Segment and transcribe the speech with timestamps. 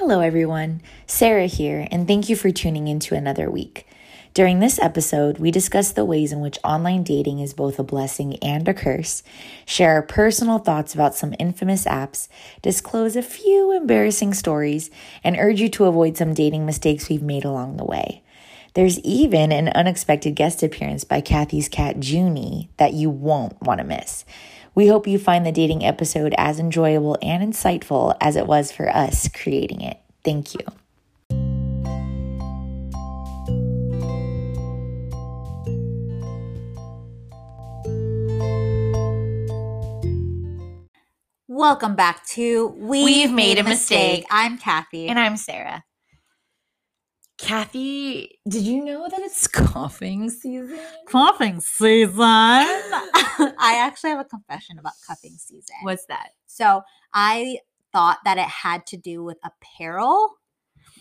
[0.00, 0.80] Hello, everyone.
[1.06, 3.86] Sarah here, and thank you for tuning in to another week.
[4.32, 8.38] During this episode, we discuss the ways in which online dating is both a blessing
[8.38, 9.22] and a curse,
[9.66, 12.28] share our personal thoughts about some infamous apps,
[12.62, 14.90] disclose a few embarrassing stories,
[15.22, 18.22] and urge you to avoid some dating mistakes we've made along the way.
[18.72, 23.84] There's even an unexpected guest appearance by Kathy's cat, Junie, that you won't want to
[23.84, 24.24] miss.
[24.74, 28.88] We hope you find the dating episode as enjoyable and insightful as it was for
[28.88, 29.98] us creating it.
[30.24, 30.60] Thank you.
[41.48, 44.24] Welcome back to We've, We've Made a Mistake.
[44.30, 45.08] I'm Kathy.
[45.08, 45.84] And I'm Sarah.
[47.40, 50.78] Kathy, did you know that it's coughing season?
[51.06, 52.20] cuffing season.
[52.20, 55.76] I actually have a confession about cuffing season.
[55.82, 56.30] What's that?
[56.46, 56.82] So
[57.14, 57.58] I
[57.92, 60.36] thought that it had to do with apparel.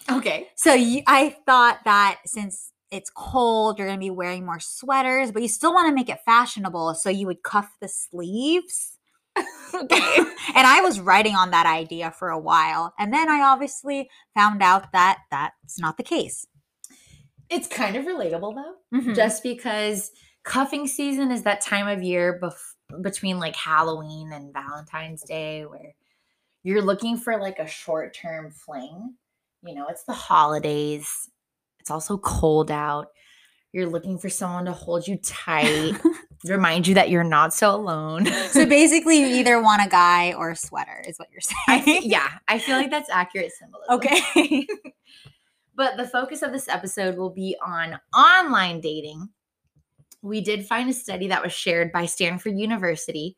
[0.10, 0.48] Okay.
[0.56, 5.32] So you, I thought that since it's cold, you're going to be wearing more sweaters,
[5.32, 6.96] but you still want to make it fashionable.
[6.96, 8.98] So you would cuff the sleeves.
[9.74, 10.18] okay.
[10.56, 12.94] and I was writing on that idea for a while.
[13.00, 16.46] And then I obviously found out that that's not the case.
[17.50, 19.16] It's kind of relatable though, Mhm.
[19.16, 20.12] just because
[20.44, 25.94] cuffing season is that time of year bef- between like Halloween and Valentine's Day where
[26.64, 29.16] you're looking for like a short term fling.
[29.64, 31.30] You know, it's the holidays,
[31.80, 33.08] it's also cold out.
[33.72, 35.96] You're looking for someone to hold you tight,
[36.46, 38.26] remind you that you're not so alone.
[38.50, 41.84] so basically, you either want a guy or a sweater, is what you're saying.
[41.84, 43.96] fe- yeah, I feel like that's accurate symbolism.
[43.96, 44.68] Okay.
[45.80, 49.30] But the focus of this episode will be on online dating.
[50.22, 53.38] We did find a study that was shared by Stanford University.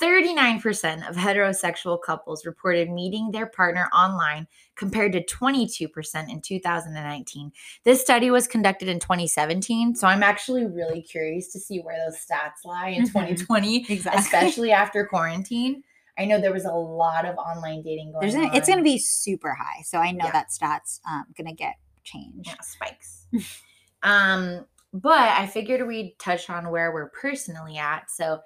[0.00, 7.52] 39% of heterosexual couples reported meeting their partner online compared to 22% in 2019.
[7.84, 12.16] This study was conducted in 2017, so I'm actually really curious to see where those
[12.18, 13.12] stats lie in Mhm.
[13.12, 14.20] 2020, Exactly.
[14.20, 15.82] especially after quarantine.
[16.18, 18.54] I know there was a lot of online dating going There's on.
[18.54, 19.82] it's going to be super high.
[19.84, 20.32] So I know Yeah.
[20.32, 22.48] that stats um going to get changed.
[22.48, 23.26] yeah, spikes.
[24.02, 28.10] um, but I figured we'd touch on where we're personally at.
[28.10, 28.40] So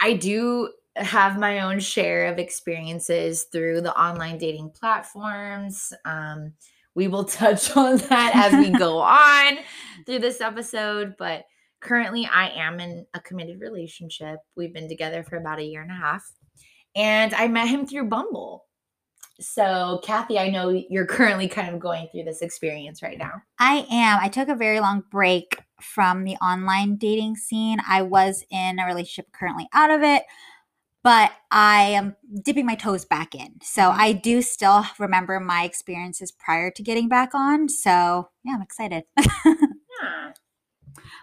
[0.00, 5.92] I do have my own share of experiences through the online dating platforms.
[6.04, 6.54] Um,
[6.94, 9.58] we will touch on that as we go on
[10.06, 11.44] through this episode, but
[11.80, 14.38] currently I am in a committed relationship.
[14.56, 16.24] We've been together for about a year and a half.
[16.94, 18.64] And I met him through Bumble.
[19.38, 23.42] So, Kathy, I know you're currently kind of going through this experience right now.
[23.58, 24.18] I am.
[24.22, 27.78] I took a very long break from the online dating scene.
[27.88, 30.24] I was in a relationship currently out of it,
[31.04, 33.56] but I am dipping my toes back in.
[33.62, 33.96] So Mhm.
[33.98, 37.68] I do still remember my experiences prior to getting back on.
[37.68, 39.04] So yeah, I'm excited.
[40.02, 40.32] Yeah.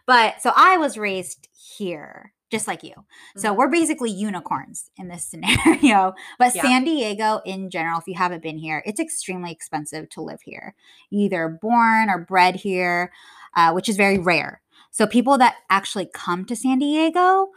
[0.08, 2.34] but so I was raised here.
[2.54, 2.94] Just like you.
[3.36, 3.58] So Mhm.
[3.58, 6.14] we're basically unicorns in this scenario.
[6.40, 6.62] But Yeah.
[6.62, 10.76] San Diego in general, if you haven't been here, it's extremely expensive to live here.
[11.12, 13.12] Either born or bred here,
[13.56, 14.62] uh, which is very rare.
[14.92, 17.50] So people that actually come to San Diego,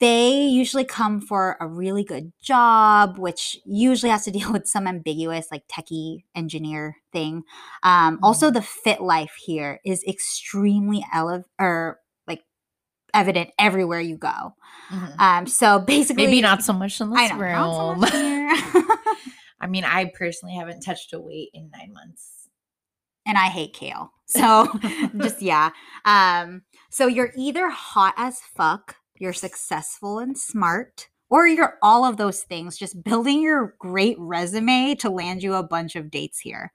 [0.00, 4.86] they usually come for a really good job, which usually has to deal with some
[4.86, 7.44] ambiguous, like techie engineer thing.
[7.82, 11.98] Um, Also, the fit life here is extremely ele- or
[13.14, 14.54] evident everywhere you go.
[14.90, 15.18] Mhm.
[15.20, 18.00] Um, so basically, Maybe not so much in this I know, so room.
[18.00, 18.56] much here.
[19.60, 22.48] I mean, I personally haven't touched a weight in nine months.
[23.24, 24.12] and I hate kale.
[24.26, 24.66] So
[25.18, 25.70] just yeah.
[26.04, 32.18] Um, so you're either hot as fuck, you're successful and smart, or you're all of
[32.18, 36.70] those things, just building your great resume to land you a bunch of dates here.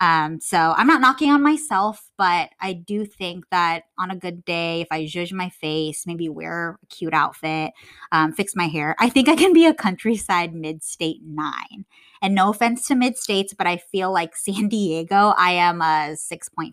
[0.00, 4.46] Um, so I'm not knocking on myself, but I do think that on a good
[4.46, 7.72] day, if I zhuzh my face, maybe wear a cute outfit,
[8.12, 11.84] um, fix my hair, I think I can be a countryside mid-state nine.
[12.22, 16.72] And no offense to mid-states, but I feel like San Diego, I am a 6.5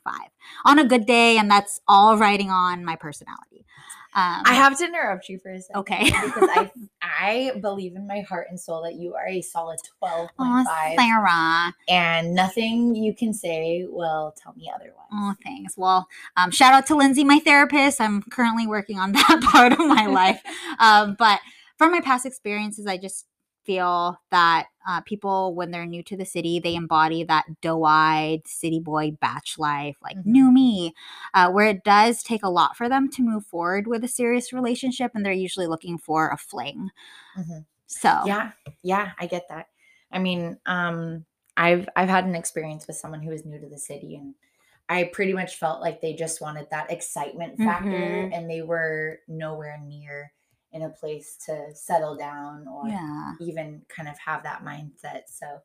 [0.63, 3.65] on a good day, and that's all riding on my personality.
[4.15, 5.79] Um, I have to interrupt you for a second.
[5.81, 6.05] Okay.
[6.05, 6.71] because I
[7.01, 10.95] I believe in my heart and soul that you are a solid twelve point Aw,
[10.97, 11.75] Sarah.
[11.87, 14.95] and nothing you can say will tell me otherwise.
[15.13, 15.77] Oh, thanks.
[15.77, 18.01] Well, um, shout out to Lindsay, my therapist.
[18.01, 20.41] I'm currently working on that part of my life.
[20.79, 21.39] Um, but
[21.77, 23.25] from my past experiences, I just
[23.69, 28.79] feel that uh, people, when they're new to the city, they embody that doe-eyed city
[28.79, 30.23] boy batch life, like Mhm.
[30.25, 30.93] new me,
[31.35, 34.51] uh, where it does take a lot for them to move forward with a serious
[34.51, 36.89] relationship, and they're usually looking for a fling.
[37.37, 37.65] Mhm.
[37.87, 38.51] So Yeah,
[38.83, 39.67] yeah, I get that.
[40.11, 41.25] I mean, um,
[41.57, 44.35] I've I've had an experience with someone who was new to the city and
[44.89, 48.33] I pretty much felt like they just wanted that excitement factor Mhm.
[48.33, 50.33] and they were nowhere near
[50.71, 53.33] in a place to settle down or Yeah.
[53.39, 55.23] even kind of have that mindset.
[55.27, 55.61] So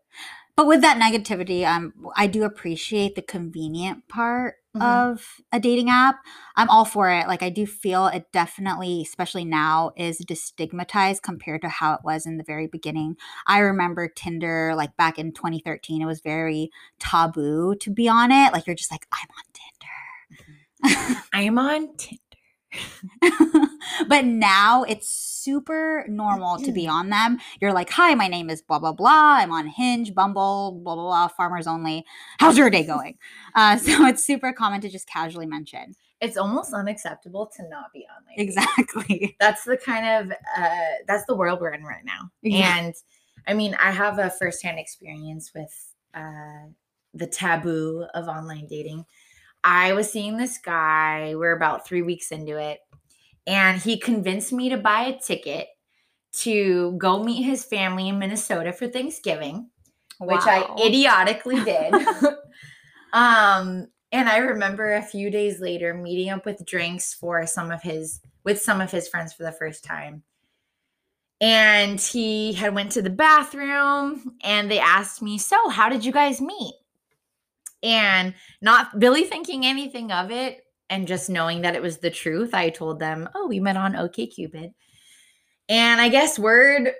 [0.56, 4.82] But with that negativity, um, I do appreciate the convenient part Mhm.
[4.82, 6.20] of a dating app.
[6.56, 7.26] I'm all for it.
[7.26, 12.24] Like I do feel it definitely, especially now, is destigmatized compared to how it was
[12.24, 13.16] in the very beginning.
[13.46, 16.70] I remember Tinder, like back in 2013, it was very
[17.00, 18.52] taboo to be on it.
[18.52, 21.24] Like you're just like, I'm on Tinder.
[21.32, 22.20] I'm on Tinder.
[24.08, 27.38] but now it's super normal to be on them.
[27.60, 29.36] You're like, hi, my name is blah, blah, blah.
[29.38, 32.04] I'm on Hinge, Bumble, blah, blah, blah, farmers only.
[32.38, 33.18] How's your day going?
[33.54, 35.94] Uh, so it's super common to just casually mention.
[36.20, 39.36] It's almost unacceptable to not be on like Exactly.
[39.40, 42.78] that's the kind of uh that's the world we're in right now Yeah.
[42.78, 42.94] and
[43.46, 45.70] i mean i have a firsthand experience with
[46.14, 46.68] uh
[47.12, 49.04] the taboo of online dating
[49.64, 52.78] i was seeing this guy we're about three weeks into it
[53.46, 55.66] and he convinced me to buy a ticket
[56.32, 59.68] to go meet his family in minnesota for thanksgiving
[60.18, 61.94] which I idiotically did.
[63.12, 67.82] um, and I remember a few days later meeting up with drinks for some of
[67.82, 70.22] his with some of his friends for the first time.
[71.40, 76.12] And he had went to the bathroom and they asked me, "So, how did you
[76.12, 76.74] guys meet?"
[77.84, 82.54] And not really thinking anything of it and just knowing that it was the truth,
[82.54, 84.72] I told them, "Oh, we met on OkCupid."
[85.68, 86.92] And I guess word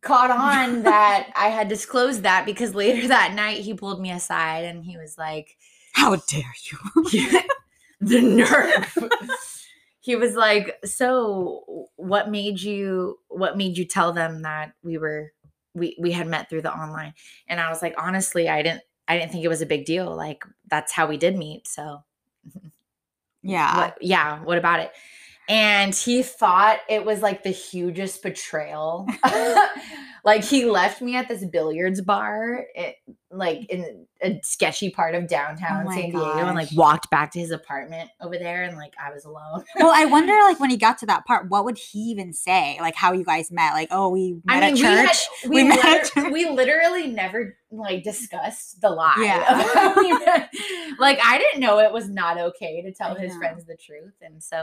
[0.00, 4.64] caught on that I had disclosed that because later that night he pulled me aside
[4.64, 5.56] and he was like,
[5.92, 7.42] How dare you?
[8.00, 8.98] the nerve.
[10.00, 15.32] he was like, "So, what made you what made you tell them that we were
[15.74, 17.14] we we had met through the online?"
[17.48, 20.14] And I was like, "Honestly, I didn't I didn't think it was a big deal.
[20.14, 22.04] Like that's how we did meet." So,
[23.42, 23.76] yeah.
[23.76, 24.92] what yeah, what about it?
[25.48, 29.08] And he thought it was like the hugest betrayal.
[30.24, 32.96] like he left me at this billiards bar, it,
[33.30, 37.40] like in a sketchy part of downtown Oh San Diego, and like walked back to
[37.40, 39.64] his apartment over there, and like I was alone.
[39.76, 42.76] Well, I wonder, like, when he got to that part, what would he even say?
[42.80, 43.72] Like, how you guys met?
[43.72, 45.26] Like, oh, we met at we, church.
[45.42, 46.32] had, we, We met liter- church.
[46.32, 49.14] we literally never like discussed the lie.
[49.18, 49.60] Yeah.
[49.60, 50.52] of how we met.
[50.98, 53.38] like I didn't know it was not okay to tell I his know.
[53.38, 54.62] friends the truth, and so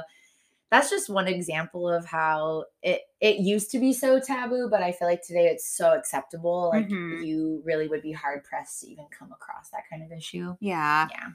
[0.71, 4.91] that's just one example of how it it used to be so taboo, but I
[4.91, 6.69] feel like today it's so acceptable.
[6.73, 7.25] Like Mhm.
[7.25, 10.55] you really would be hard pressed to even come across that kind of issue.
[10.59, 11.07] yeah.
[11.11, 11.27] Yeah.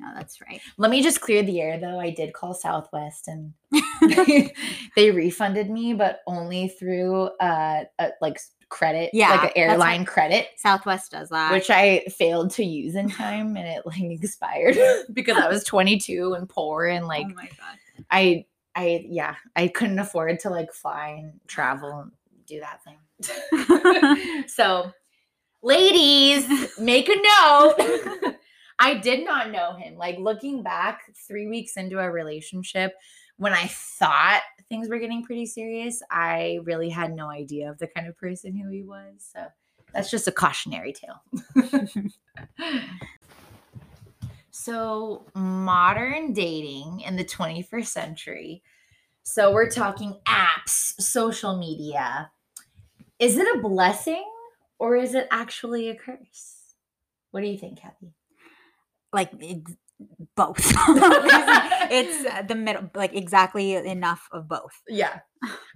[0.00, 0.60] No, that's right.
[0.78, 2.00] Let me just clear the air though.
[2.00, 3.52] I did call Southwest and
[4.96, 10.48] they refunded me, but only through uh, a, like credit, Yeah, like an airline credit,
[10.56, 11.52] Southwest does that.
[11.52, 14.76] which I failed to use in time and it like expired
[15.12, 17.78] because I was 22 and poor and like oh my god.
[18.10, 22.12] I I yeah, I couldn't afford to like fly and travel and
[22.46, 24.44] do that thing.
[24.48, 24.92] so,
[25.62, 28.36] ladies, make a note.
[28.78, 29.96] I did not know him.
[29.96, 32.94] Like looking back 3 weeks into a relationship
[33.36, 37.86] when I thought things were getting pretty serious, I really had no idea of the
[37.86, 39.30] kind of person who he was.
[39.32, 39.46] So,
[39.92, 41.22] that's just a cautionary tale.
[44.54, 48.62] So, modern dating in the 21st century.
[49.22, 52.30] So, we're talking apps, social media.
[53.18, 54.24] Is it a blessing
[54.78, 56.74] or is it actually a curse?
[57.30, 58.14] What do you think, Kathy?
[59.12, 59.30] like
[60.34, 60.58] both.
[61.90, 64.72] it's the middle, like exactly enough of both.
[64.88, 65.20] Yeah.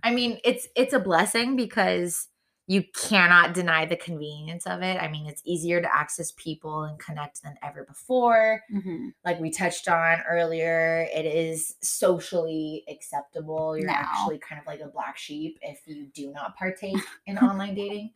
[0.03, 2.29] I mean, it's it's a blessing because
[2.69, 5.01] you cannot deny the convenience of it.
[5.01, 8.61] I mean, it's easier to access people and connect than ever before.
[8.75, 9.09] Mm-hmm.
[9.25, 13.77] like we touched on earlier, it is socially acceptable.
[13.79, 13.95] You're Now.
[14.01, 16.97] actually kind of like a black sheep if you do not partake
[17.27, 18.11] in online dating.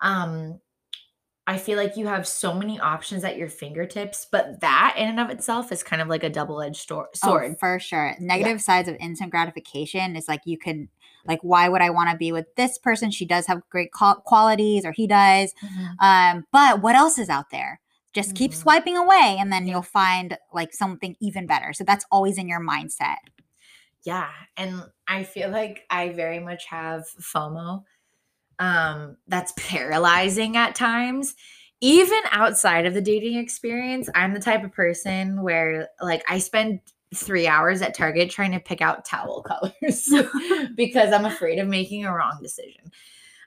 [0.00, 0.60] Um,
[1.46, 5.18] I feel like you have so many options at your fingertips, but that in and
[5.18, 7.52] of itself is kind of like a double-edged stor- sword.
[7.52, 8.14] Oh, for sure.
[8.20, 10.88] Negative sides of instant gratification is like you can,
[11.26, 13.10] like, why would I want to be with this person?
[13.10, 15.54] She does have great qualities, or he does.
[15.62, 15.94] Mhm.
[16.00, 17.80] Um, but what else is out there?
[18.12, 18.56] Just keep Mhm.
[18.56, 21.72] swiping away, and then you'll find like something even better.
[21.72, 23.16] So that's always in your mindset.
[24.04, 27.84] Yeah, and I feel like I very much have FOMO.
[28.58, 31.34] Um, that's paralyzing at times.
[31.80, 36.80] Even outside of the dating experience, I'm the type of person where like I spend
[37.14, 40.12] 3 hours at Target trying to pick out towel colors
[40.76, 42.90] because I'm afraid of making a wrong decision.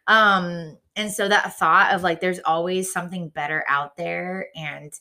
[0.08, 4.94] Um, and so that thought of like there's always something better out there and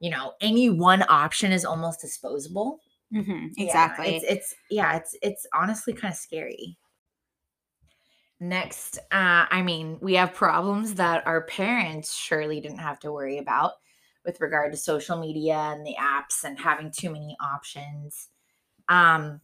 [0.00, 2.80] you know, any one option is almost disposable.
[3.12, 4.16] Mhm, Yeah, exactly.
[4.16, 6.78] it's it's yeah, it's it's honestly kind of scary.
[8.40, 13.38] Next, uh, I mean, we have problems that our parents surely didn't have to worry
[13.38, 13.72] about
[14.24, 18.28] with regard to social media and the apps and having too many options.
[18.88, 19.40] Um,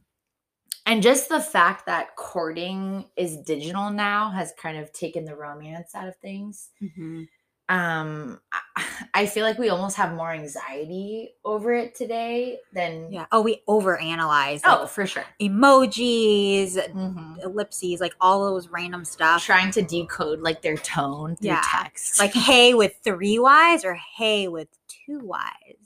[0.86, 5.94] and just the fact that courting is digital now has kind of taken the romance
[5.94, 6.70] out of things.
[6.82, 7.28] Mhm.
[7.68, 8.40] Um,
[9.14, 13.26] I, feel like we almost have more anxiety over it today than Yeah.
[13.32, 14.60] Oh, we overanalyze.
[14.64, 15.24] oh, Like for sure.
[15.40, 17.42] emojis, Mhm.
[17.44, 19.44] ellipses, like all those random stuff.
[19.44, 21.62] trying to decode like their tone through Yeah.
[21.64, 22.18] text.
[22.18, 25.76] Like hey with three Y's or hey with two Y's.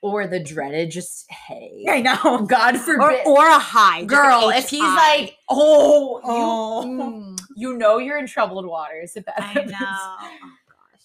[0.00, 1.84] or the dreaded just hey.
[1.88, 2.46] I know.
[2.48, 3.26] God Or, forbid.
[3.26, 4.02] or a hi.
[4.02, 6.82] just a Girl, if he's like, oh, Oh.
[6.84, 9.72] You, mm, you know you're in troubled waters if that I happens.
[9.72, 10.16] know.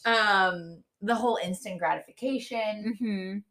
[0.06, 2.94] Um, the whole instant gratification.
[3.00, 3.44] hmm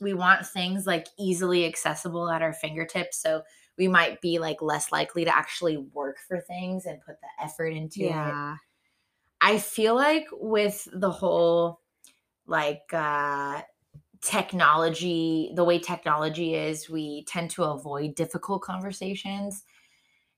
[0.00, 3.18] We want things like easily accessible at our fingertips.
[3.18, 3.42] So
[3.78, 7.68] we might be like less likely to actually work for things and put the effort
[7.68, 8.36] into it.
[8.36, 8.56] Yeah.
[9.40, 11.80] I feel like with the whole
[12.46, 13.62] like uh
[14.22, 19.64] technology, the way technology is, we tend to avoid difficult conversations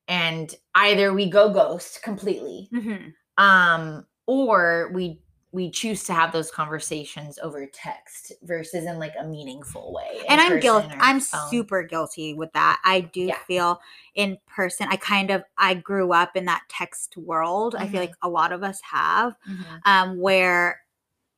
[0.08, 5.22] and either we go ghost completely hmm um or we
[5.54, 10.24] we choose to have those conversations over text versus in like a meaningful way.
[10.28, 10.88] and I'm guilty.
[10.98, 11.48] I'm phone.
[11.48, 12.80] super guilty with that.
[12.84, 13.38] I do Yeah.
[13.46, 13.80] feel
[14.16, 14.88] in person.
[14.90, 17.76] I kind of I grew up in that text world.
[17.78, 19.80] I feel like a lot of us have, Mhm.
[19.84, 20.80] um, where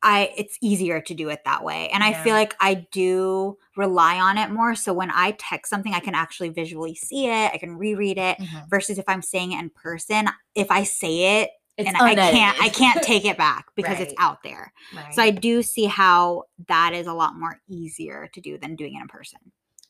[0.01, 1.89] I it's easier to do it that way.
[1.89, 4.73] And I feel like I do rely on it more.
[4.75, 7.51] So when I text something, I can actually visually see it.
[7.53, 8.37] I can reread it.
[8.39, 8.69] Mhm.
[8.69, 12.61] Versus if I'm saying it in person, if I say it It's and I can't
[12.61, 14.73] I can't take it back because it's out there.
[14.95, 15.13] Right.
[15.13, 18.95] So I do see how that is a lot more easier to do than doing
[18.95, 19.39] it in person.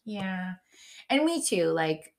[0.04, 0.54] Yeah.
[1.10, 1.66] And me too.
[1.66, 2.14] Like,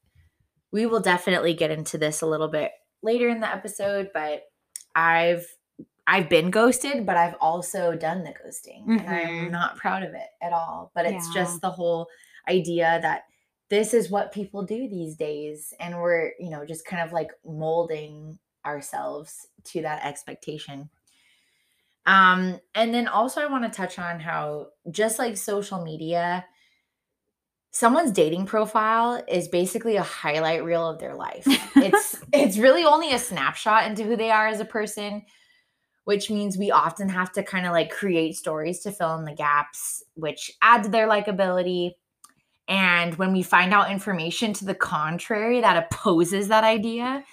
[0.73, 2.73] we will definitely get into this a little bit
[3.03, 4.45] later in the episode, but
[4.95, 5.47] I've
[6.07, 8.85] I've been ghosted, but I've also done the ghosting.
[8.89, 9.51] And I'm Mhm.
[9.51, 10.91] not proud of it at all.
[10.95, 11.43] But it's Yeah.
[11.43, 12.09] just the whole
[12.49, 13.25] idea that
[13.69, 15.75] this is what people do these days.
[15.79, 20.91] And we're, you know, just kind of like molding ourselves to that expectation.
[22.07, 26.47] Um, and then also I want to touch on how just like social media,
[27.71, 31.47] someone's dating profile is basically a highlight reel of their life.
[31.81, 35.23] It's it's really only a snapshot into who they are as a person,
[36.05, 39.35] which means we often have to kind of like create stories to fill in the
[39.35, 41.93] gaps, which add to their likability.
[42.67, 47.25] And when we find out information to the contrary that opposes that idea,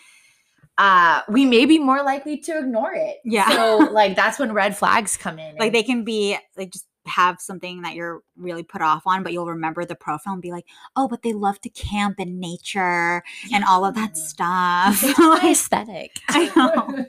[0.77, 3.17] uh, we may be more likely to ignore it.
[3.23, 3.49] Yeah.
[3.49, 5.55] So like that's when red flags come in.
[5.59, 9.31] like they can be like just have something that you're really put off on, but
[9.31, 10.65] you'll remember the profile and be like,
[10.95, 15.01] oh, but they love to camp in nature and all of that stuff.
[15.03, 16.19] It's my aesthetic.
[16.29, 17.05] I know.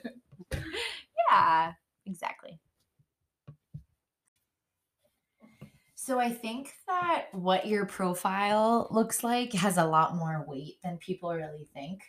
[1.29, 1.73] yeah,
[2.05, 2.59] exactly.
[5.95, 10.97] So I think that what your profile looks like has a lot more weight than
[10.99, 12.01] people really think.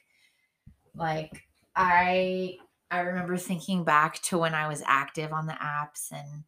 [0.94, 1.47] Like
[1.78, 2.56] I
[2.90, 6.44] I remember thinking back to when I was active on the apps and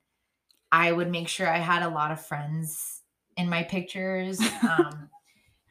[0.72, 3.02] I would make sure I had a lot of friends
[3.37, 4.40] in my pictures.
[4.62, 5.10] Um,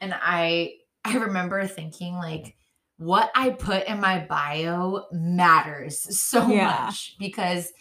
[0.02, 0.76] and I
[1.06, 2.58] I remember thinking like
[2.98, 6.58] what I put in my bio matters so Yeah.
[6.58, 7.72] much because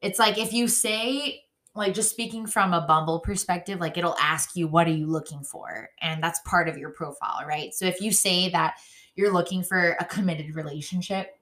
[0.00, 1.42] it's like if you say
[1.74, 5.42] like just speaking from a Bumble perspective, like it'll ask you what are you looking
[5.44, 7.72] for, and that's part of your profile, right?
[7.74, 8.76] So if you say that
[9.20, 11.38] you're looking for a committed relationship,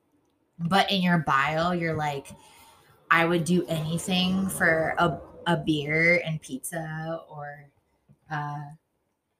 [0.58, 2.28] but in your bio you're like,
[3.10, 7.70] I would do anything for a a beer and pizza or
[8.30, 8.64] uh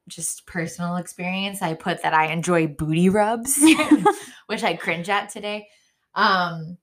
[0.07, 1.61] just personal experience.
[1.61, 3.59] I put that I enjoy booty rubs,
[4.47, 5.69] which I cringe at today.
[6.15, 6.79] Um,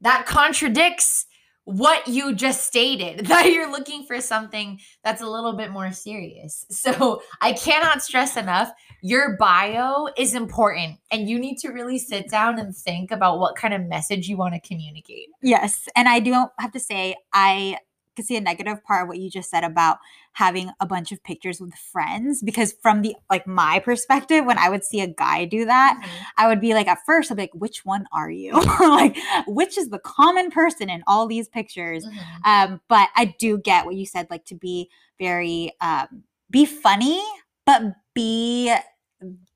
[0.00, 1.26] that contradicts
[1.64, 6.66] what you just stated that you're looking for something that's a little bit more serious.
[6.80, 12.28] So I cannot stress enough your bio is important and you need to really sit
[12.28, 15.28] down and think about what kind of message you want to communicate.
[15.42, 15.88] Yes.
[15.96, 17.78] And I do have to say, I
[18.16, 19.98] could see a negative part of what you just said about
[20.32, 24.68] having a bunch of pictures with friends because from the like my perspective when i
[24.68, 26.00] would see a guy do that
[26.36, 29.76] i would be like at first i'd be like which one are you like which
[29.78, 32.44] is the common person in all these pictures Mhm.
[32.44, 34.88] um but i do get what you said like to be
[35.18, 37.22] very um be funny
[37.66, 37.82] but
[38.14, 38.74] be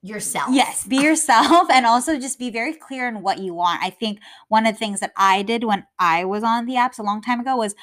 [0.03, 0.49] yourself.
[0.53, 3.83] Yes, be yourself and also just be very clear in what you want.
[3.83, 4.19] I think
[4.49, 7.23] one of the things that I did when I was on the apps a long
[7.23, 7.75] time ago was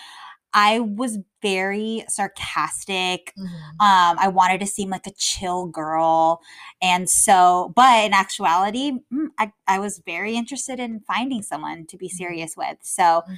[0.53, 3.33] I was very sarcastic.
[3.37, 3.47] Mhm.
[3.79, 6.41] Um, I wanted to seem like a chill girl.
[6.81, 11.97] And so, but in actuality, mm, I, I was very interested in finding someone to
[11.97, 12.11] be Mhm.
[12.11, 12.77] serious with.
[12.81, 13.37] So, Mhm.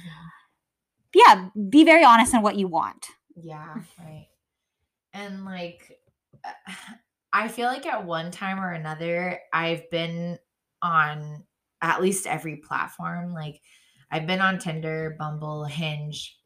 [1.14, 3.06] yeah, be very honest in what you want.
[3.36, 4.28] Yeah, right.
[5.12, 6.00] And like,
[7.32, 10.38] I feel like at one time or another, I've been
[10.82, 11.44] on
[11.82, 13.32] at least every platform.
[13.32, 13.60] Like,
[14.10, 16.38] I've been on Tinder, Bumble, Hinge,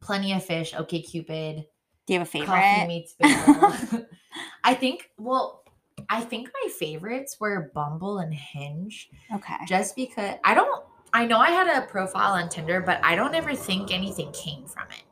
[0.00, 1.66] Plenty of Fish, OK Cupid,
[2.06, 2.88] Do you have a Coffee favorite?
[2.88, 4.06] Meets Bagel.
[4.64, 5.10] I think.
[5.18, 5.62] Well,
[6.08, 9.56] I think my favorites were Bumble and Hinge, Okay.
[9.68, 10.84] just because I don't.
[11.12, 14.64] I know I had a profile on Tinder, but I don't ever think anything came
[14.66, 15.02] from it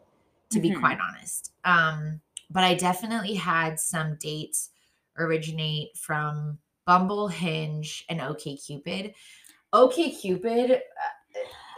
[0.50, 0.78] to be Mhm.
[0.80, 1.52] quite honest.
[1.64, 4.70] Um, but I definitely had some dates
[5.18, 9.12] originate from Bumble, Hinge, and OK OKCupid.
[9.74, 10.78] OKCupid uh,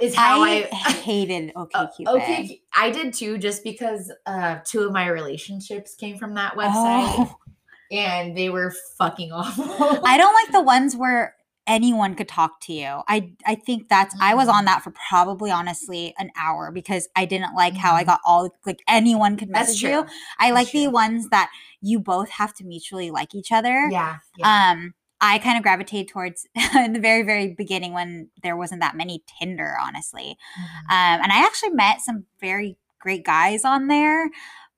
[0.00, 2.06] is how I, I, hated uh, OkCupid.
[2.08, 6.72] okay, I did too, just because uh, two of my relationships came from that website,
[6.72, 7.36] Oh.
[7.92, 9.64] and they were fucking awful.
[10.04, 11.34] I don't like the ones where
[11.66, 13.02] anyone could talk to you.
[13.06, 14.66] I I think that's I was on Mhm.
[14.66, 18.06] that for probably honestly an hour because I didn't like how I Mhm.
[18.06, 19.90] got all like anyone could message true.
[19.90, 20.06] you.
[20.38, 23.88] I That's like the ones that you both have to mutually like each other.
[23.90, 24.70] Yeah, yeah.
[24.72, 28.96] Um I kind of gravitated towards in the very very beginning when there wasn't that
[28.96, 30.36] many Tinder honestly.
[30.58, 30.64] Mhm.
[30.92, 34.30] Um, and I actually met some very great guys on there,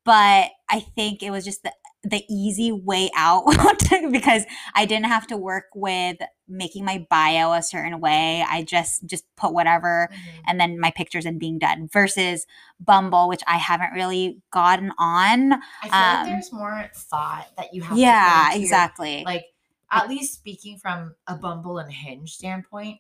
[0.05, 1.73] but I think it was just the
[2.05, 3.45] the easy way out
[4.11, 4.43] because
[4.75, 6.17] I didn't have to work with
[6.49, 8.45] making my bio a certain way.
[8.49, 10.41] I just just put whatever Mhm.
[10.49, 12.45] and then my pictures and being done versus
[12.81, 15.53] Bumble, which I haven't really gotten on.
[15.53, 17.97] I feel um, like there's more thought that you have.
[17.97, 19.23] Yeah, to put into your- exactly.
[19.25, 19.45] like
[19.93, 22.99] at least speaking from a Bumble and Hinge standpoint,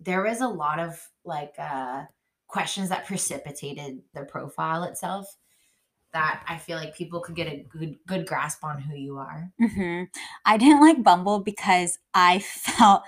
[0.00, 2.04] there was a lot of like uh
[2.46, 5.36] questions that precipitated the profile itself
[6.12, 9.52] that I feel like people could get a good good grasp on who you are.
[9.60, 10.04] hmm
[10.46, 13.02] I didn't like Bumble because I felt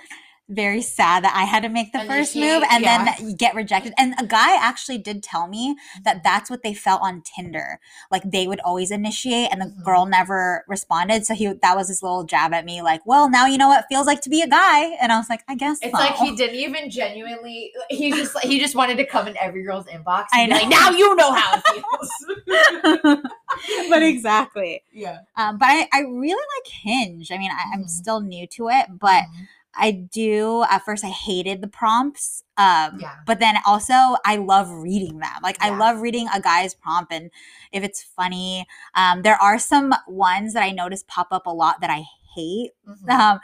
[0.51, 3.15] very sad that I had to make the first move and yeah.
[3.17, 3.93] then get rejected.
[3.97, 7.79] And a guy actually did tell me that that's what they felt on Tinder.
[8.11, 9.83] Like they would always initiate and the Mhm.
[9.83, 11.25] girl never responded.
[11.25, 13.79] So he that was his little jab at me like, "Well, now you know what
[13.81, 16.03] it feels like to be a guy." And I was like, "I guess It's so."
[16.03, 17.71] like he didn't even genuinely.
[17.89, 20.25] He just he just wanted to come in every girl's inbox.
[20.33, 23.21] I And be like, now you know how it feels.
[23.89, 24.83] but exactly.
[24.91, 25.19] yeah.
[25.37, 27.31] Um, but I, I really like Hinge.
[27.31, 27.89] I mean, I, I'm Mhm.
[27.89, 29.47] still new to it, but Mhm.
[29.75, 30.63] I do.
[30.69, 32.43] At first, I hated the prompts.
[32.57, 33.15] Um, Yeah.
[33.25, 33.93] But then also,
[34.25, 35.39] I love reading them.
[35.41, 37.31] Like, I love reading a guy's prompt, and
[37.71, 41.81] if it's funny, um, there are some ones that I notice pop up a lot
[41.81, 42.03] that I
[42.35, 42.71] hate.
[42.87, 43.09] Mhm.
[43.09, 43.39] Um,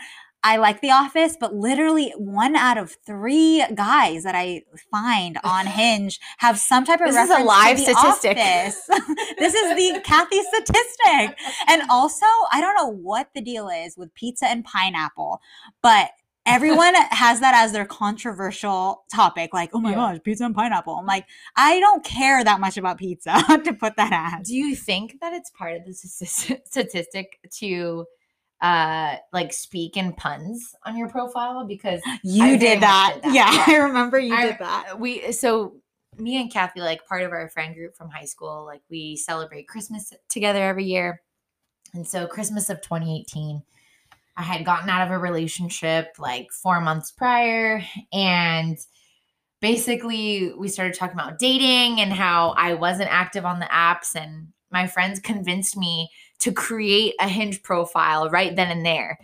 [0.48, 5.66] I like The Office, but literally one out of three guys that I find on
[5.66, 8.38] Hinge have some type of This is a live to The statistic.
[8.38, 8.82] Office.
[9.40, 11.38] this is the Kathy statistic.
[11.68, 15.42] And also, I don't know what the deal is with pizza and pineapple,
[15.84, 16.12] but
[16.46, 19.54] everyone has that as their controversial topic.
[19.54, 19.96] Like, oh my Yeah.
[19.98, 20.96] gosh, pizza and pineapple.
[20.96, 21.26] I'm like,
[21.58, 23.34] I don't care that much about pizza
[23.66, 24.48] to put that as.
[24.48, 28.06] Do you think that it's part of the statistic to
[28.62, 33.14] uh like speak in puns on your profile because You did that.
[33.16, 33.64] did that, Yeah, yeah.
[33.68, 35.00] I remember you I- did that.
[35.00, 35.76] we so
[36.18, 39.68] me and Kathy like part of our friend group from high school like we celebrate
[39.68, 41.22] Christmas together every year
[41.94, 43.62] and so Christmas of 2018
[44.36, 48.78] I had gotten out of a relationship like 4 months prior and
[49.62, 54.50] basically we started talking about dating and how I wasn't active on the apps and
[54.72, 56.10] my friends convinced me
[56.40, 59.18] to create a hinge profile right then and there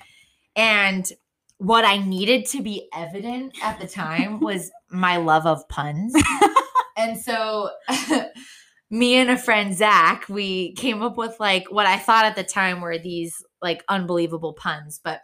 [0.55, 1.11] and
[1.57, 6.13] what I needed to be evident at the time was my love of puns.
[6.97, 7.69] and so
[8.89, 12.43] me and a friend Zach, we came up with like what I thought at the
[12.43, 14.99] time were these like unbelievable puns.
[15.03, 15.21] But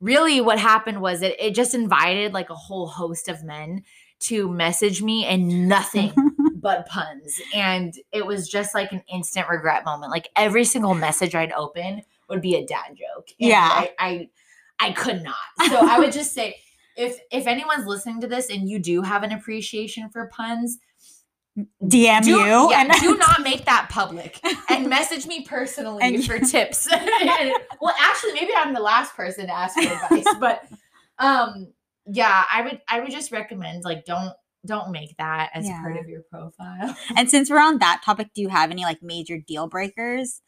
[0.00, 3.82] really what happened was it, it just invited like a whole host of men
[4.22, 6.12] to message me and nothing
[6.56, 7.40] but puns.
[7.54, 10.10] And it was just like an instant regret moment.
[10.10, 13.28] Like every single message I'd open would be a dad joke.
[13.40, 13.68] And Yeah.
[13.70, 14.28] I, I
[14.80, 15.36] I could not.
[15.68, 16.56] So I would just say
[16.96, 20.78] if if anyone's listening to this and you do have an appreciation for puns,
[21.82, 26.24] DM do, you yeah, and do not make that public and message me personally And-
[26.24, 26.88] for tips.
[27.80, 30.64] well, actually, maybe I'm the last person to ask for advice, but
[31.18, 31.68] um,
[32.06, 34.32] yeah, I would I would just recommend like don't
[34.64, 36.96] don't make that as part of your profile.
[37.16, 40.40] And since we're on that topic, do you have any like major deal breakers?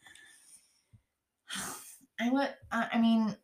[2.21, 2.49] I would.
[2.71, 3.37] I I mean,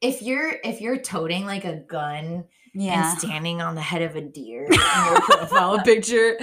[0.00, 3.10] if you're if you're toting like a gun Yeah.
[3.10, 6.36] and standing on the head of a deer in your profile picture,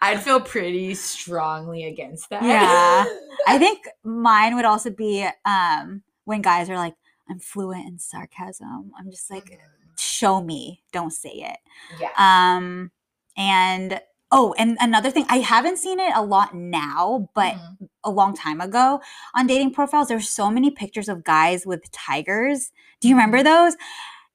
[0.00, 2.42] I'd feel pretty strongly against that.
[2.42, 3.04] Yeah.
[3.46, 6.94] I think mine would also be um when guys are like,
[7.28, 8.92] I'm fluent in sarcasm.
[8.98, 9.58] I'm just like,
[10.02, 11.58] show me, don't say it.
[12.00, 12.10] yeah.
[12.18, 12.90] Um
[13.36, 17.88] and oh, and another thing, I haven't seen it a lot now, but Mhm.
[18.04, 19.00] a long time ago
[19.34, 22.72] on dating profiles, there's so many pictures of guys with tigers.
[23.00, 23.76] Do you remember those?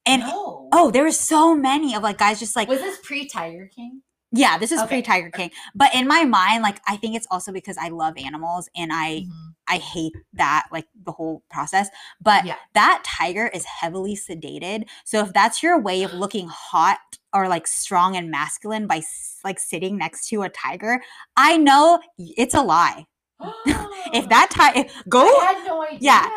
[0.05, 0.69] And no.
[0.71, 4.01] oh, there were so many of like guys just like was this pre Tiger King?
[4.31, 4.87] Yeah, this is Okay.
[4.87, 5.51] pre Tiger King.
[5.75, 9.25] But in my mind, like I think it's also because I love animals and I
[9.25, 9.53] Mhm.
[9.69, 11.89] I hate that like the whole process.
[12.21, 12.55] But Yeah.
[12.73, 14.85] that tiger is heavily sedated.
[15.05, 16.99] So if that's your way of looking hot
[17.33, 19.01] or like strong and masculine by
[19.43, 21.01] like sitting next to a tiger,
[21.35, 23.05] I know it's a lie.
[24.13, 25.97] If that tiger go no.
[25.99, 26.29] Yeah.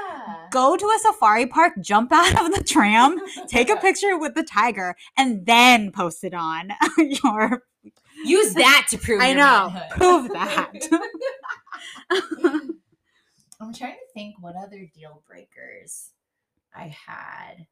[0.50, 4.42] go to a safari park, jump out of the tram, take a picture with the
[4.42, 7.62] tiger, and then post it on your.
[8.24, 9.20] Use that to prove.
[9.20, 9.70] I know.
[9.70, 9.90] manhood.
[9.90, 10.72] Prove that.
[13.61, 16.11] I'm trying to think what other deal breakers
[16.74, 17.66] I had.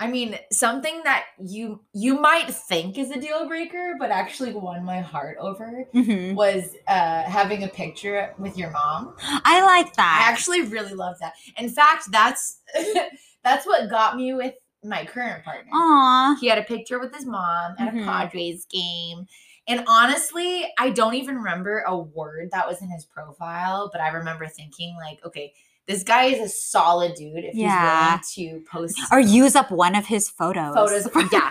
[0.00, 4.84] I mean, something that you you might think is a deal breaker, but actually won
[4.84, 6.34] my heart over Mhm.
[6.36, 9.16] was uh, having a picture with your mom.
[9.20, 10.24] I like that.
[10.24, 11.32] I actually really love that.
[11.56, 12.60] In fact, that's
[13.42, 15.70] that's what got me with my current partner.
[15.74, 16.36] Aw.
[16.40, 18.02] He had a picture with his mom at Mhm.
[18.02, 19.26] a Padres game.
[19.68, 24.08] And honestly, I don't even remember a word that was in his profile, but I
[24.08, 25.52] remember thinking, like, okay,
[25.86, 28.16] this guy is a solid dude if Yeah.
[28.18, 30.74] he's willing to post Or use up one of his photos.
[30.74, 31.08] photos.
[31.32, 31.50] yeah.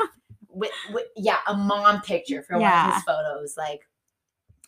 [0.49, 3.55] With, with, yeah, a mom picture for one of his photos.
[3.57, 3.81] Like,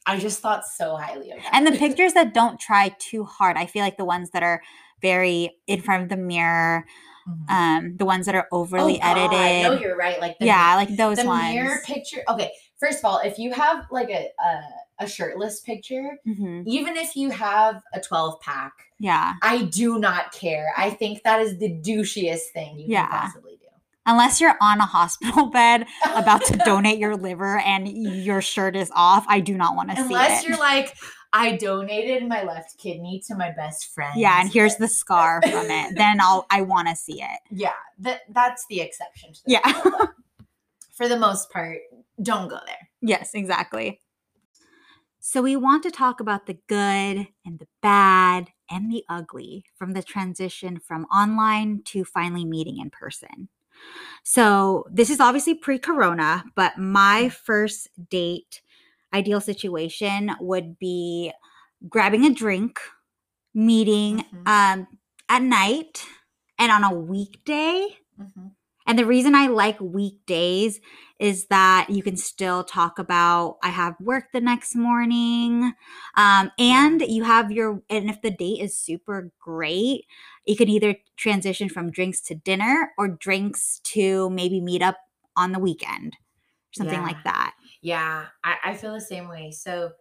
[0.05, 1.49] I just thought so highly of that.
[1.53, 3.57] and the pictures that don't try too hard.
[3.57, 4.61] I feel like the ones that are
[5.01, 6.85] very in front of the mirror,
[7.27, 7.49] Mhm.
[7.49, 9.63] um, the ones that are Oh, overly God, edited.
[9.63, 10.19] No, you're right.
[10.19, 11.53] Like, the yeah, like those the ones.
[11.53, 12.23] mirror picture.
[12.27, 16.63] Okay, first of all, if you have like a a, a shirtless picture, Mhm.
[16.65, 19.33] even if you have a 12 pack, Yeah.
[19.41, 20.67] I do not care.
[20.77, 23.07] I think that is the douchiest thing you Yeah.
[23.07, 23.65] can possibly do.
[24.05, 28.91] Unless you're on a hospital bed about to donate your liver and your shirt is
[28.95, 30.05] off, I do not want to see it.
[30.07, 30.95] Unless you're like,
[31.31, 34.13] I donated my left kidney to my best friend.
[34.19, 35.95] yeah, and here's the scar from it.
[35.95, 37.39] Then I'll I want to see it.
[37.51, 39.81] Yeah, that that's the exception to the Yeah.
[40.97, 41.77] For the most part,
[42.21, 42.89] don't go there.
[43.01, 43.99] Yes, exactly.
[45.21, 49.91] So, we want to talk about the good and the bad and the ugly from
[49.93, 53.49] the transition from online to finally meeting in person.
[54.23, 58.61] So, this is obviously pre corona, but my first date
[59.13, 61.31] ideal situation would be
[61.89, 62.79] grabbing a drink,
[63.53, 64.47] meeting Mhm.
[64.47, 64.87] um,
[65.29, 66.05] at night,
[66.59, 67.97] and on a weekday.
[68.19, 68.55] Mhm.
[68.89, 70.81] And the reason I like weekdays
[71.19, 75.73] is that you can still talk about I have work the next morning.
[76.17, 80.05] Um, and you have your and if the date is super great,
[80.47, 84.97] you can either transition from drinks to dinner or drinks to maybe meet up
[85.37, 86.17] on the weekend.
[86.71, 87.03] Something Yeah.
[87.03, 87.53] like that.
[87.83, 89.51] Yeah, I, I feel the same way.
[89.51, 89.91] So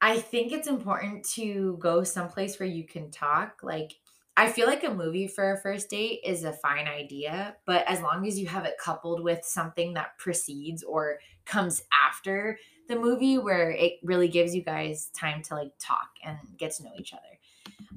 [0.00, 3.60] I think it's important to go someplace where you can talk.
[3.62, 3.92] Like,
[4.38, 8.00] I feel like a movie for a first date is a fine idea, but as
[8.00, 13.36] long as you have it coupled with something that precedes or comes after the movie
[13.36, 17.12] where it really gives you guys time to like talk and get to know each
[17.12, 17.22] other.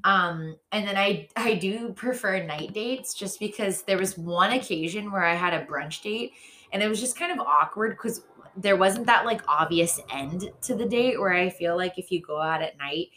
[0.03, 5.11] Um, and then I I do prefer night dates just because there was one occasion
[5.11, 6.31] where I had a brunch date
[6.73, 8.23] and it was just kind of awkward because
[8.57, 12.19] there wasn't that like obvious end to the date where I feel like if you
[12.19, 13.09] go out at night,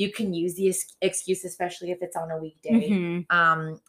[0.00, 2.88] you can use the excuse, especially if it's on a weekday.
[2.90, 3.26] Mhm.
[3.30, 3.80] Um,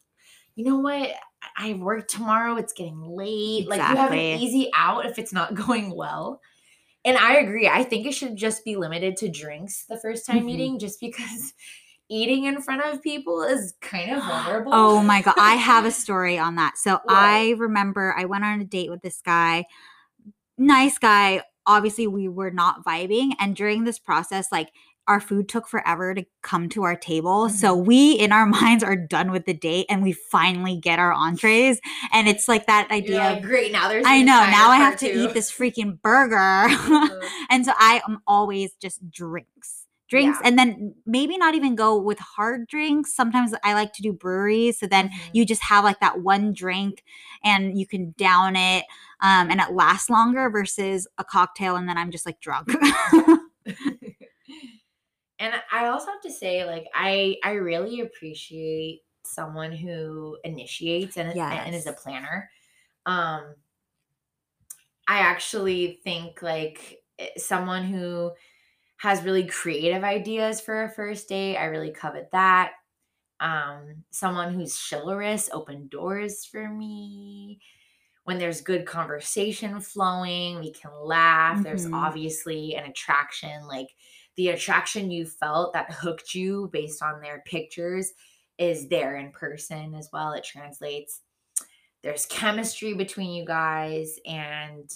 [0.56, 1.10] you know what?
[1.58, 2.56] I- work tomorrow.
[2.58, 3.68] It's getting late.
[3.68, 6.42] Like you have an easy out if it's not going well.
[7.04, 7.68] And I agree.
[7.68, 10.46] I think it should just be limited to drinks the first time Mhm.
[10.46, 11.54] meeting, just because
[12.10, 14.72] eating in front of people is kind of vulnerable.
[14.74, 16.78] Oh my god, I have a story on that.
[16.78, 17.02] So What?
[17.08, 19.66] I remember I went on a date with this guy,
[20.58, 21.44] nice guy.
[21.66, 24.70] Obviously, we were not vibing, and during this process, like
[25.08, 27.50] our food took forever to come to our table.
[27.50, 27.86] So Mm-hmm.
[27.86, 31.80] we, in our minds, are done with the date, and we finally get our entrees,
[32.14, 33.18] and it's like that idea.
[33.18, 33.72] like, of, great.
[33.72, 34.06] Now there's.
[34.08, 36.68] I know now I have to two." eat this freaking burger.
[37.50, 39.86] And so I am always just drinks.
[40.08, 40.48] Drinks, Yeah.
[40.50, 43.14] and then maybe not even go with hard drinks.
[43.16, 44.80] Sometimes I like to do breweries.
[44.80, 45.14] So then mhm.
[45.34, 47.04] you just have like that one drink
[47.44, 48.86] and you can down it
[49.22, 52.74] um, and it lasts longer versus a cocktail and then I'm just like drunk.
[55.42, 61.36] and I also have to say, like, I I really appreciate someone who initiates and,
[61.50, 62.52] and is a planner.
[63.06, 63.56] Um,
[65.08, 68.34] I actually think like eh, someone who
[68.98, 71.58] has really creative ideas for a first date.
[71.58, 72.74] I really covet that.
[73.40, 77.62] Um, someone who's chivalrous, open doors for me.
[78.26, 81.64] When there's good conversation flowing, we can laugh.
[81.64, 81.92] There's Mhm.
[81.94, 83.90] obviously an attraction, like
[84.38, 88.14] the attraction you felt that hooked you based on their pictures
[88.58, 90.34] is there in person as well.
[90.34, 91.22] It translates.
[92.04, 94.90] There's chemistry between you guys, and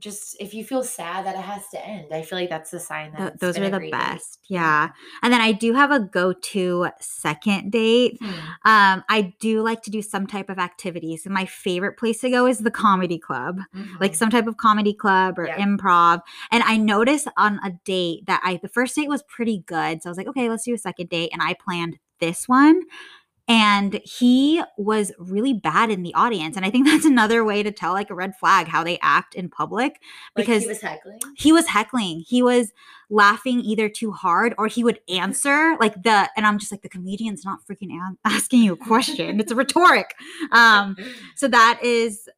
[0.00, 2.80] just if you feel sad that it has to end, I feel like that's the
[2.80, 3.98] sign that Th- those are the great date.
[3.98, 4.38] best.
[4.48, 4.88] Yeah.
[5.22, 8.18] And then I do have a go to second date.
[8.20, 8.28] Hmm.
[8.64, 11.24] Um, I do like to do some type of activities.
[11.26, 13.60] And my favorite place to go is the comedy club,
[14.00, 14.16] like Mhm.
[14.16, 15.58] some type of comedy club or Yeah.
[15.58, 16.22] improv.
[16.50, 20.02] And I noticed on a date that I, the first date was pretty good.
[20.02, 21.30] So I was like, okay, let's do a second date.
[21.32, 22.82] And I planned this one.
[23.50, 26.56] And he was really bad in the audience.
[26.56, 29.34] And I think that's another way to tell like a red flag how they act
[29.34, 30.00] in public
[30.36, 31.18] Like, because he was heckling.
[31.36, 32.20] he was heckling.
[32.26, 32.72] He was
[33.10, 36.88] laughing either too hard or he would answer like the and I'm just like the
[36.88, 39.40] comedian's not freaking a- asking you a question.
[39.40, 40.14] It's a rhetoric.
[40.52, 40.96] Um
[41.34, 42.28] so that is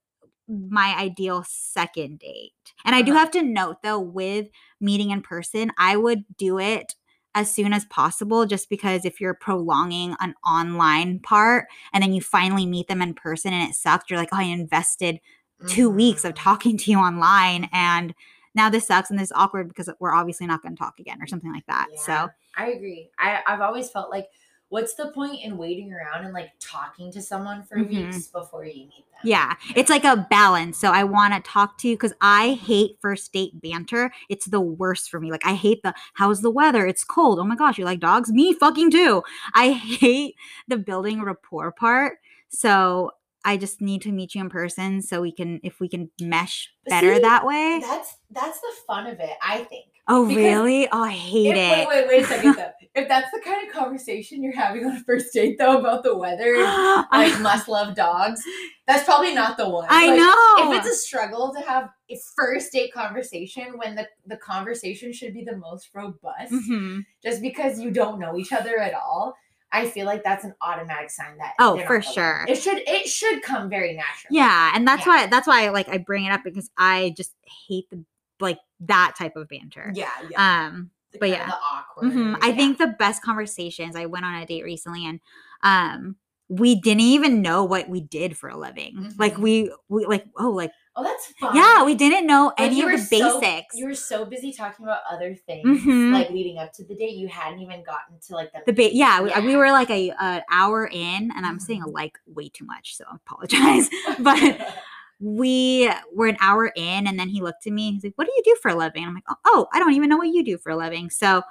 [0.48, 2.52] my ideal second date.
[2.84, 3.20] And I do Uh-huh.
[3.20, 4.48] have to note though with
[4.80, 6.94] meeting in person, I would do it
[7.34, 12.20] as soon as possible just because if you're prolonging an online part and then you
[12.20, 15.20] finally meet them in person and it sucked, you're like, "Oh, I invested
[15.66, 16.36] 2 weeks of Mhm.
[16.36, 18.14] talking to you online and
[18.54, 21.22] now this sucks and this is awkward because we're obviously not going to talk again
[21.22, 21.88] or something like that.
[21.92, 23.10] Yeah, So, I agree.
[23.18, 24.28] I, I've always felt like,
[24.72, 27.88] what's the point in waiting around and like talking to someone for Mhm.
[28.06, 29.20] weeks before you meet them?
[29.22, 30.78] yeah, it's like a balance.
[30.78, 34.10] So, I want to talk to you because I hate first date banter.
[34.30, 35.30] It's the worst for me.
[35.30, 36.86] Like, I hate the how's the weather?
[36.86, 37.38] It's cold.
[37.38, 38.32] Oh my gosh, you like dogs?
[38.32, 39.22] Me fucking too.
[39.54, 40.36] I hate
[40.68, 42.18] the building rapport part.
[42.48, 43.10] So,
[43.44, 46.72] I just need to meet you in person so we can, if we can mesh
[46.88, 47.80] better see, that way.
[47.82, 49.86] That's that's the fun of it, I think.
[50.08, 50.88] oh, because really?
[50.90, 51.70] Oh, I hate If, it.
[51.70, 52.70] wait, wait, wait a second though.
[52.94, 56.14] if that's the kind of conversation you're having on a first date though about the
[56.16, 58.42] weather and like must love dogs,
[58.86, 59.86] that's probably not the one.
[59.88, 60.72] I Like, know.
[60.72, 65.32] If it's a struggle to have a first date conversation when the, the conversation should
[65.32, 67.04] be the most robust, Mhm.
[67.22, 69.34] just because you don't know each other at all,
[69.74, 72.44] I feel like that's an automatic sign that Oh, for sure.
[72.46, 74.36] It should it should come very naturally.
[74.36, 75.12] Yeah, and that's Yeah.
[75.22, 77.32] why that's why like I bring it up because I just
[77.68, 78.04] hate the
[78.38, 79.92] like that type of banter.
[79.94, 80.66] Yeah, yeah.
[80.66, 81.46] Um but yeah.
[81.46, 82.12] the awkward.
[82.12, 82.56] mhm, I yeah.
[82.56, 85.20] think the best conversations I went on a date recently and
[85.62, 86.16] um
[86.48, 89.14] we didn't even know what we did for a living.
[89.18, 89.38] Like Mhm.
[89.38, 91.56] we we like oh like Oh, that's fun.
[91.56, 93.74] yeah, we didn't know Like, any of the so- basics.
[93.74, 96.12] you were so busy talking about other things, Mhm.
[96.12, 98.94] like leading up to the date, you hadn't even gotten to like the the ba-
[98.94, 99.40] yeah, we, Yeah.
[99.40, 101.94] we were like a an hour in and I'm saying a Mhm.
[101.94, 103.88] like way too much, so I apologize.
[104.18, 104.74] but
[105.22, 108.32] we were an hour in and then he looked at me he's like what do
[108.36, 110.42] you do for a living i'm like oh, oh i don't even know what you
[110.44, 111.42] do for a living so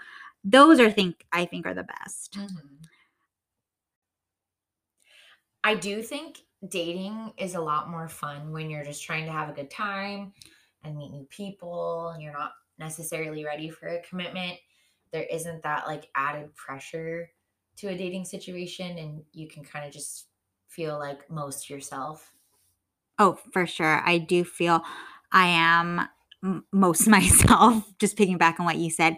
[0.44, 2.72] those are think i think are the best Mhm.
[5.64, 9.50] I do think dating is a lot more fun when you're just trying to have
[9.50, 10.34] a good time
[10.84, 14.58] and meet new people and you're not necessarily ready for a commitment.
[15.12, 17.30] There isn't that like added pressure
[17.78, 20.28] to a dating situation and you can kind of just
[20.68, 22.34] feel like most yourself.
[23.22, 24.82] Oh for sure i do feel
[25.32, 26.02] i am
[26.44, 29.18] m- most myself just picking back on what you said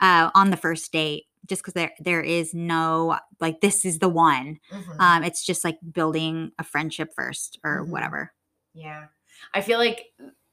[0.00, 4.08] uh, on the first date just because there there is no like this is the
[4.08, 5.00] one Mhm.
[5.00, 7.90] um it's just like building a friendship first or Mhm.
[7.90, 8.32] whatever
[8.74, 9.06] Yeah.
[9.54, 10.06] I feel like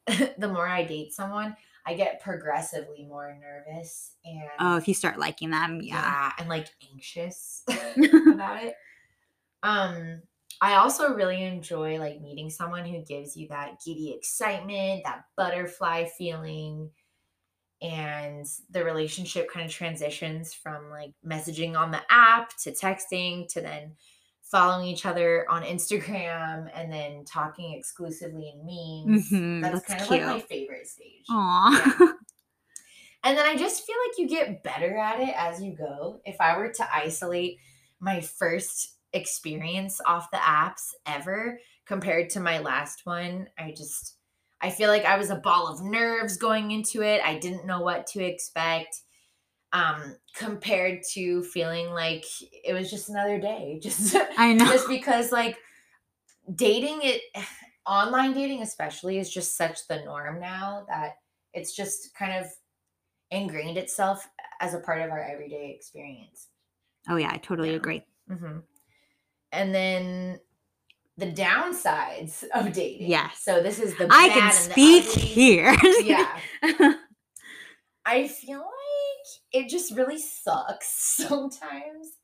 [0.37, 5.19] the more I date someone, I get progressively more nervous and oh if you start
[5.19, 8.75] liking them yeah, yeah, and like anxious about it.
[9.63, 10.21] Um
[10.61, 16.05] I also really enjoy like meeting someone who gives you that giddy excitement, that butterfly
[16.05, 16.91] feeling
[17.81, 23.61] and the relationship kind of transitions from like messaging on the app to texting to
[23.61, 23.95] then
[24.43, 29.23] following each other on Instagram and then talking exclusively in memes.
[29.31, 31.25] Mhm, that's, that's kind of like my favorite stage.
[31.29, 32.17] Aw.
[33.23, 36.21] And then I just feel like you get better at it as you go.
[36.25, 37.59] If I were to isolate
[37.99, 44.17] my first experience off the apps ever compared to my last one, I just
[44.61, 47.21] I feel like I was a ball of nerves going into it.
[47.23, 49.01] I didn't know what to expect.
[49.73, 53.79] Um compared to feeling like it was just another day.
[53.83, 55.57] Just i know just because like
[56.55, 57.21] dating it
[57.87, 61.13] online dating especially is just such the norm now that
[61.53, 62.51] it's just kind of
[63.31, 64.27] ingrained itself
[64.59, 66.49] as a part of our everyday experience
[67.09, 67.77] oh yeah i totally Yeah.
[67.77, 68.59] agree hmm
[69.51, 70.39] and then
[71.17, 73.09] the downsides of dating.
[73.09, 73.39] Yes.
[73.43, 75.75] So this is the I can speak here.
[76.03, 76.37] Yeah.
[78.05, 80.87] I feel like it just really sucks
[81.17, 82.17] sometimes.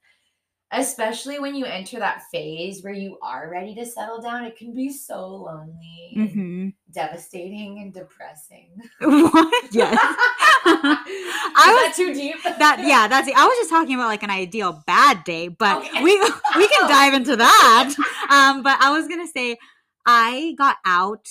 [0.72, 4.74] Especially when you enter that phase where you are ready to settle down, it can
[4.76, 6.74] be so lonely, and Mhm.
[6.92, 8.72] devastating, and depressing.
[9.00, 9.74] What?
[9.74, 9.98] Yes.
[10.66, 12.36] I was- that too deep.
[12.44, 13.30] That yeah, that's.
[13.34, 16.04] I was just talking about like an ideal bad day, but Okay.
[16.04, 16.20] we
[16.56, 17.94] we can dive into that.
[18.30, 19.58] Um, but I was gonna say
[20.06, 21.28] I got out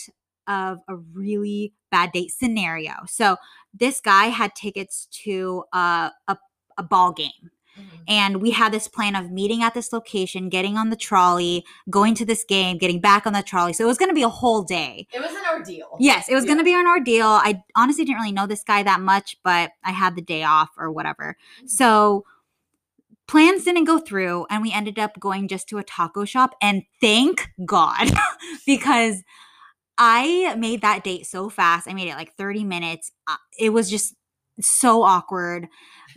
[0.49, 2.93] of a really bad date scenario.
[3.07, 3.37] So
[3.75, 6.39] this guy had tickets to uh, a
[6.79, 7.51] a ball game.
[7.77, 7.83] Mhm.
[8.09, 12.15] and we had this plan of meeting at this location, getting on the trolley, going
[12.15, 13.73] to this game, getting back on the trolley.
[13.73, 15.07] So it was going to be a whole day.
[15.13, 15.97] It was an ordeal.
[16.01, 17.27] Yes, it was going to be an ordeal.
[17.27, 20.71] I honestly didn't really know this guy that much, but I had the day off
[20.79, 21.37] or whatever.
[21.67, 22.25] So
[23.27, 26.85] plans didn't go through and we ended up going just to a taco shop and
[27.01, 28.09] thank God
[28.67, 29.23] because
[29.99, 31.89] I made that date so fast.
[31.89, 33.13] I made it like 30 minutes.
[33.27, 34.15] Uh, It was just
[34.61, 35.69] so awkward.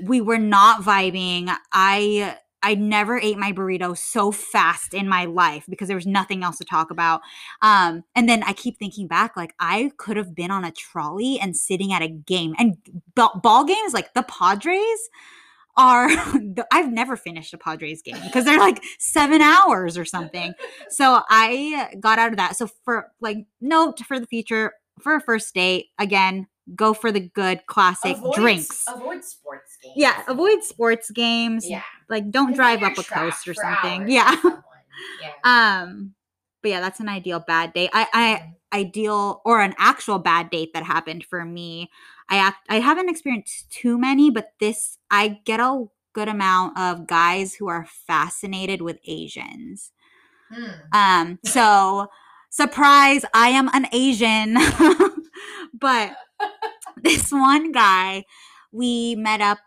[0.01, 1.55] We were not vibing.
[1.71, 6.43] I I never ate my burrito so fast in my life because there was nothing
[6.43, 7.21] else to talk about.
[7.61, 11.39] Um, and then I keep thinking back, like I could have been on a trolley
[11.39, 12.55] and sitting at a game.
[12.57, 12.77] And
[13.15, 15.09] ba- ball games, like the Padres,
[15.77, 16.09] are
[16.71, 20.53] I've never finished a Padres game because they're like seven hours or something.
[20.89, 22.57] So I got out of that.
[22.57, 27.19] So for like note for the future, for a first date, again, go for the
[27.19, 28.83] good classic Avoid- drinks.
[28.87, 29.93] Avoid sports games.
[29.95, 31.69] Yeah, avoid sports games.
[31.69, 31.83] Yeah.
[32.09, 34.09] Like don't drive up a coast or something.
[34.09, 34.35] Yeah.
[35.21, 35.31] Yeah.
[35.83, 36.13] Um,
[36.61, 37.89] but yeah, that's an ideal bad date.
[37.93, 41.89] I, I ideal or an actual bad date that happened for me.
[42.29, 47.07] I act I haven't experienced too many, but this I get a good amount of
[47.07, 49.91] guys who are fascinated with Asians.
[50.51, 50.65] Hmm.
[50.91, 52.07] Um, so
[52.49, 54.57] surprise, I am an Asian.
[55.79, 56.15] but
[57.01, 58.25] this one guy,
[58.71, 59.59] we met up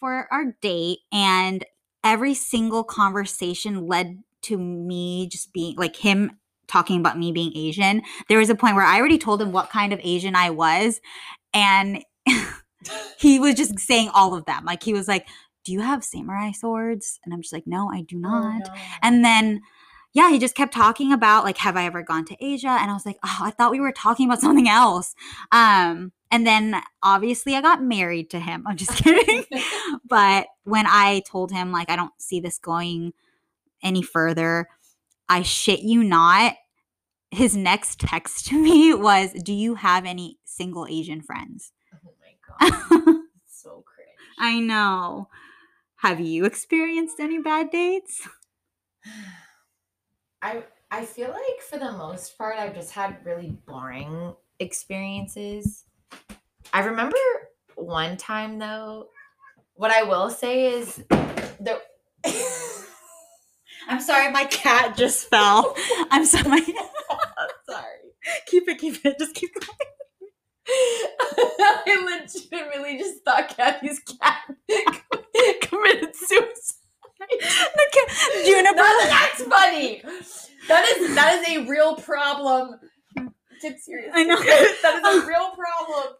[0.00, 1.64] for our date, and
[2.04, 6.32] every single conversation led to me just being like him
[6.68, 8.02] talking about me being Asian.
[8.28, 11.00] There was a point where I already told him what kind of Asian I was,
[11.52, 12.04] and
[13.18, 14.64] he was just saying all of them.
[14.64, 15.26] Like he was like,
[15.64, 18.74] "Do you have samurai swords?" And I'm just like, "No, I do Oh, not." no.
[19.02, 19.60] And then,
[20.18, 22.76] yeah, he just kept talking about like, have I ever gone to Asia?
[22.80, 25.14] And I was like, oh, I thought we were talking about something else.
[25.52, 28.64] Um, and then obviously I got married to him.
[28.66, 29.44] I'm just kidding.
[30.04, 33.12] but when I told him like I don't see this going
[33.80, 34.68] any further,
[35.28, 36.54] I shit you not.
[37.30, 42.68] His next text to me was, "Do you have any single Asian friends?" oh my
[42.68, 43.20] god.
[43.46, 44.08] So cringe.
[44.38, 45.28] I know.
[45.96, 48.26] Have you experienced any bad dates?
[50.42, 55.84] I I feel like for the most part I've just had really boring experiences.
[56.72, 57.16] I remember
[57.74, 59.08] one time though,
[59.74, 61.80] what I will say is the
[63.88, 65.74] I'm sorry, my cat just fell.
[66.10, 66.60] I'm sorry.
[67.68, 67.86] sorry.
[68.46, 70.30] keep it, keep it, just keep going.
[70.70, 74.54] I legitimately just thought Kathy's cat
[75.62, 76.87] committed suicide.
[77.20, 78.76] The Juniper.
[78.76, 80.02] No, that's funny.
[80.68, 82.78] That is that is a real problem.
[83.62, 84.10] Get serious.
[84.14, 84.36] I know.
[84.42, 86.14] that is a real problem.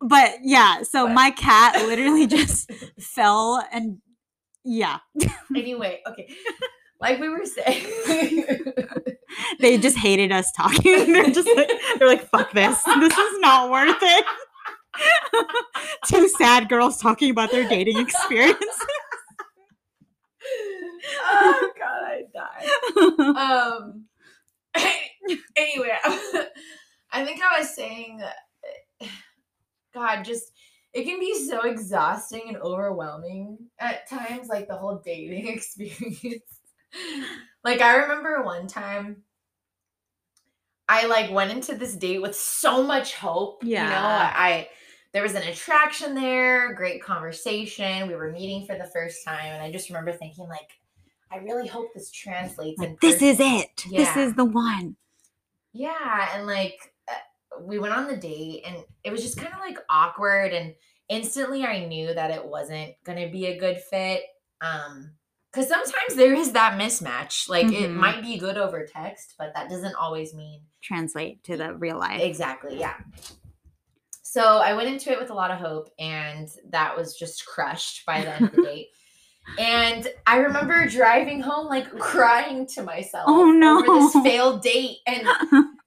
[0.00, 1.14] But yeah, so What?
[1.14, 3.98] my cat literally just fell and
[4.64, 4.98] yeah,
[5.54, 6.28] Anyway, okay.
[7.00, 7.86] Like we were saying.
[9.60, 11.12] they just hated us talking.
[11.12, 12.82] They're just like, they're like, fuck this.
[12.82, 14.24] This is not worth it.
[16.06, 18.78] Two sad girls talking about their dating experience.
[21.22, 22.68] Oh god, I died.
[23.36, 24.04] Um
[25.56, 25.96] anyway,
[27.12, 28.22] I think I was saying
[29.92, 30.52] God, just
[30.92, 36.42] it can be so exhausting and overwhelming at times, like the whole dating experience.
[37.64, 39.22] like I remember one time
[40.88, 43.62] I like went into this date with so much hope.
[43.64, 43.84] Yeah.
[43.84, 43.96] You know.
[43.96, 44.68] I, I
[45.12, 48.08] there was an attraction there, great conversation.
[48.08, 50.72] We were meeting for the first time, and I just remember thinking, like,
[51.34, 52.78] I really hope this translates.
[52.80, 53.84] Like, this is person." it.
[53.90, 54.96] This is the one.
[55.72, 59.58] Yeah, and like uh, we went on the date and it was just kind of
[59.58, 60.74] like awkward and
[61.08, 64.22] instantly I knew that it wasn't going to be a good fit
[64.60, 65.10] um
[65.52, 67.48] cuz sometimes there is that mismatch.
[67.48, 67.94] Like it Mhm.
[67.94, 72.20] might be good over text, but that doesn't always mean Translate to the real life.
[72.20, 72.94] exactly, yeah.
[74.22, 78.06] So I went into it with a lot of hope and that was just crushed
[78.06, 78.88] by the end of the date.
[79.58, 83.78] And I remember driving home, like crying to myself Oh, no.
[83.78, 85.26] over this failed date and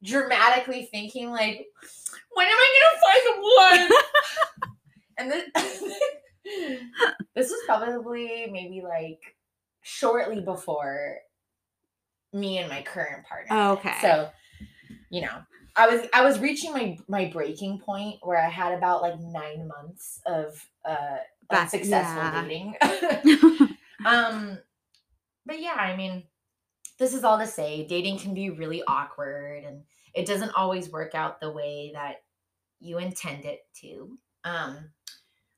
[0.04, 1.66] dramatically thinking, like,
[2.34, 4.00] when am I gonna find the one?
[5.18, 5.84] and this,
[7.36, 9.36] this was probably maybe like
[9.82, 11.18] shortly before
[12.34, 13.72] me and my current partner.
[13.72, 13.96] Okay.
[14.02, 14.30] So,
[15.10, 15.42] you know,
[15.76, 19.68] I was I was reaching my my breaking point where I had about like nine
[19.68, 21.18] months of uh
[21.50, 22.42] That- unsuccessful yeah.
[22.42, 22.76] dating.
[24.06, 24.60] um
[25.46, 26.24] but yeah, I mean,
[27.00, 29.84] this is all to say dating can be really awkward and
[30.14, 32.18] it doesn't always work out the way that
[32.80, 34.18] you intend it to.
[34.44, 34.90] Um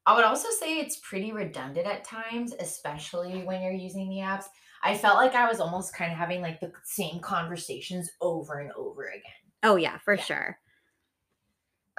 [0.05, 4.45] I would also say it's pretty redundant at times, especially when you're using the apps.
[4.81, 8.71] I felt like I was almost kind of having like the same conversations over and
[8.71, 9.21] over again.
[9.63, 10.23] oh yeah, for Yeah.
[10.23, 10.57] sure.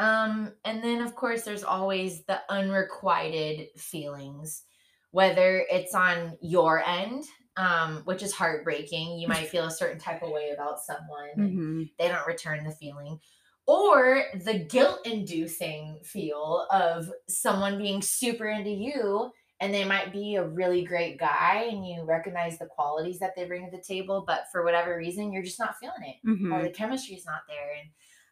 [0.00, 4.64] Um, and then of course there's always the unrequited feelings,
[5.10, 7.24] whether it's on your end,
[7.56, 9.18] um, which is heartbreaking.
[9.18, 11.90] You might feel a certain type of way about someone and Mhm.
[11.98, 13.20] they don't return the feeling.
[13.66, 19.30] Or the guilt inducing feel of someone being super into you
[19.60, 23.44] and they might be a really great guy and you recognize the qualities that they
[23.46, 26.16] bring to the table, but for whatever reason, you're just not feeling it
[26.48, 26.64] or Mhm.
[26.64, 27.90] the is not there and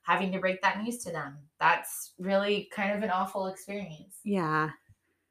[0.09, 1.37] having to break that news to them.
[1.61, 4.17] That's really kind of an awful experience.
[4.25, 4.71] Yeah.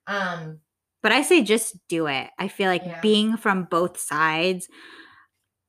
[0.08, 0.60] Um
[1.02, 2.30] But I say just do it.
[2.40, 3.02] I feel like Yeah.
[3.02, 4.68] being from both sides,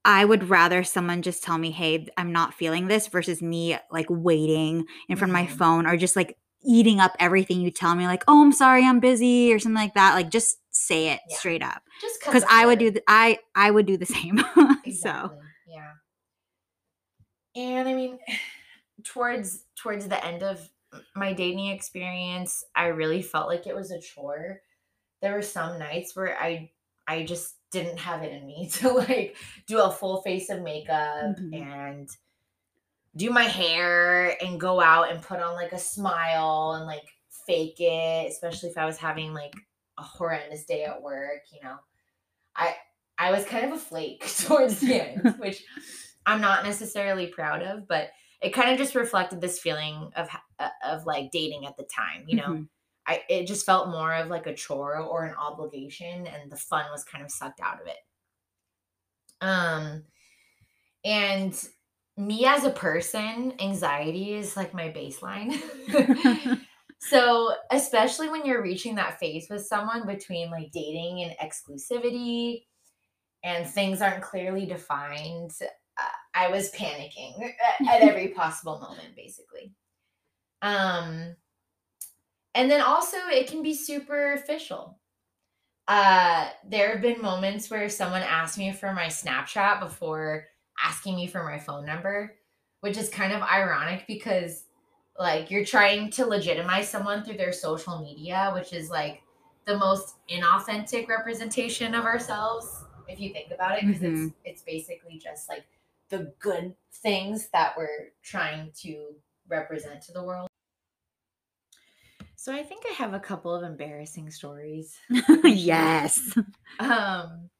[0.04, 4.06] I would rather someone just tell me, hey, I'm not feeling this versus me like
[4.08, 5.58] waiting in front of my Mhm.
[5.58, 9.00] phone or just like eating up everything you tell me, like, oh, I'm sorry, I'm
[9.00, 10.14] busy or something like that.
[10.14, 11.36] Like just say it Yeah.
[11.36, 11.82] straight up.
[12.00, 14.38] just Because I would do the, I I would do the same.
[14.92, 15.30] so
[15.66, 15.92] Yeah.
[17.56, 18.18] And I mean,
[19.04, 20.68] towards towards the end of
[21.14, 24.60] my dating experience, I really felt like it was a chore.
[25.22, 26.72] There were some nights where I
[27.06, 29.36] I just didn't have it in me to like
[29.66, 31.54] do a full face of makeup Mhm.
[31.62, 32.08] and
[33.16, 37.08] do my hair and go out and put on like a smile and like
[37.46, 39.54] fake it, especially if I was having like
[39.98, 41.76] a horrendous day at work, you know.
[42.56, 42.76] I
[43.18, 45.64] I was kind of a flake towards the end, which
[46.26, 48.10] I'm not necessarily proud of, but
[48.40, 50.28] it kind of just reflected this feeling of
[50.58, 52.54] uh, of like dating at the time, you know.
[52.54, 52.68] Mhm.
[53.06, 56.90] I it just felt more of like a chore or an obligation and the fun
[56.92, 57.96] was kind of sucked out of it.
[59.40, 60.04] Um
[61.04, 61.68] and
[62.16, 65.54] me as a person, anxiety is like my baseline.
[67.00, 72.64] so, especially when you're reaching that phase with someone between like dating and exclusivity
[73.44, 75.52] and things aren't clearly defined,
[76.38, 77.34] I was panicking
[77.88, 79.72] at, every possible moment basically.
[80.62, 81.36] Um
[82.54, 84.98] and then also it can be superficial.
[85.86, 90.46] Uh there have been moments where someone asked me for my Snapchat before
[90.84, 92.36] asking me for my phone number,
[92.80, 94.64] which is kind of ironic because
[95.18, 99.22] like you're trying to legitimize someone through their social media, which is like
[99.64, 104.26] the most inauthentic representation of ourselves if you think about it because Mhm.
[104.26, 105.64] it's it's basically just like
[106.10, 109.14] the good things that we're trying to
[109.48, 110.48] represent to the world.
[112.36, 114.96] So I think I have a couple of embarrassing stories.
[115.44, 116.36] yes.
[116.78, 117.50] Um,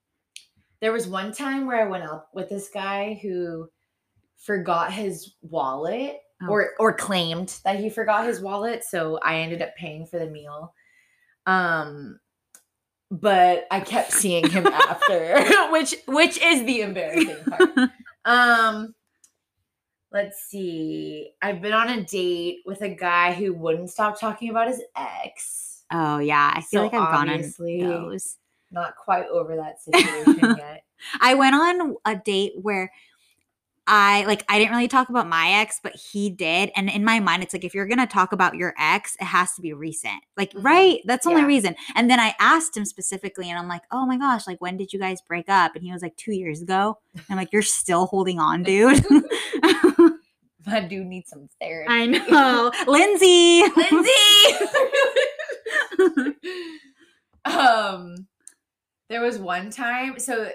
[0.81, 3.69] there was one time where I went out with this guy who
[4.37, 6.51] forgot his wallet Oh.
[6.51, 10.31] or or claimed that he forgot his wallet, so I ended up paying for the
[10.31, 10.73] meal.
[11.47, 12.21] Um
[13.11, 15.43] but I kept seeing him after,
[15.73, 17.91] which which is the embarrassing part.
[18.25, 18.95] Um
[20.11, 21.31] let's see.
[21.43, 25.85] I've been on a date with a guy who wouldn't stop talking about his ex.
[25.93, 28.37] Oh yeah, I feel So like I've gone on obviously- those.
[28.71, 30.85] Not quite over that situation yet.
[31.23, 32.93] I went on a date where
[33.91, 36.70] I like I didn't really talk about my ex, but he did.
[36.76, 39.55] And in my mind, it's like if you're gonna talk about your ex, it has
[39.55, 40.22] to be recent.
[40.36, 40.62] Like, Mhm.
[40.64, 41.01] right?
[41.07, 41.47] That's the only Yeah.
[41.49, 41.74] reason.
[41.97, 44.93] And then I asked him specifically, and I'm like, oh my gosh, like when did
[44.93, 45.74] you guys break up?
[45.74, 46.99] And he was like, two years ago.
[47.14, 49.03] And I'm like, you're still holding on, dude.
[50.66, 51.89] My dude needs some therapy.
[51.91, 52.70] I know.
[52.86, 53.62] Lindsay.
[53.74, 54.12] Lindsay.
[57.47, 58.26] um,
[59.09, 60.18] there was one time.
[60.18, 60.51] So,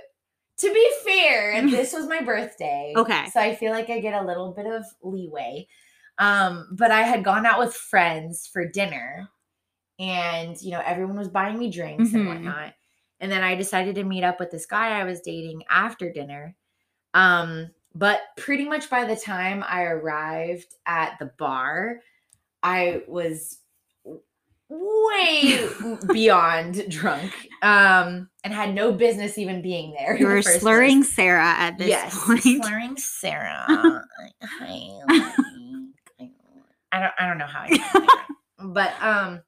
[0.63, 2.93] to be fair, this was my birthday.
[2.95, 3.27] Okay.
[3.31, 5.67] So I feel like I get a little bit of leeway.
[6.17, 9.29] Um, but I had gone out with friends for dinner,
[9.99, 12.15] and you know everyone was buying me drinks Mhm.
[12.15, 12.73] and whatnot.
[13.19, 16.55] And then I decided to meet up with this guy I was dating after dinner.
[17.13, 21.99] Um, but pretty much by the time I arrived at the bar,
[22.63, 23.59] I was
[24.73, 25.67] way
[26.11, 30.17] beyond drunk um and had no business even being there.
[30.17, 31.15] You were first slurring place.
[31.15, 32.41] Sarah at this yes, point.
[32.63, 33.65] slurring Sarah.
[34.59, 34.91] Like,
[36.91, 38.07] I don't I don't know how I
[38.59, 39.41] but um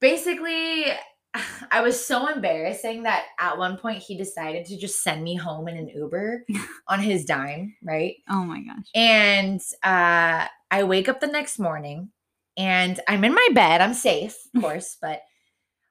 [0.00, 0.86] basically
[1.70, 5.68] I was so embarrassing that at one point he decided to just send me home
[5.68, 6.44] in an Uber
[6.88, 8.16] on his dime, right?
[8.28, 8.86] oh my gosh.
[8.94, 12.10] And uh, I wake up the next morning
[12.60, 13.80] and I'm in my bed.
[13.80, 15.22] I'm safe, of course, but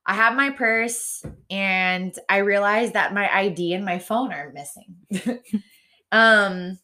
[0.06, 5.42] I have my purse and I realize that my ID and my phone are missing.
[6.12, 6.78] um,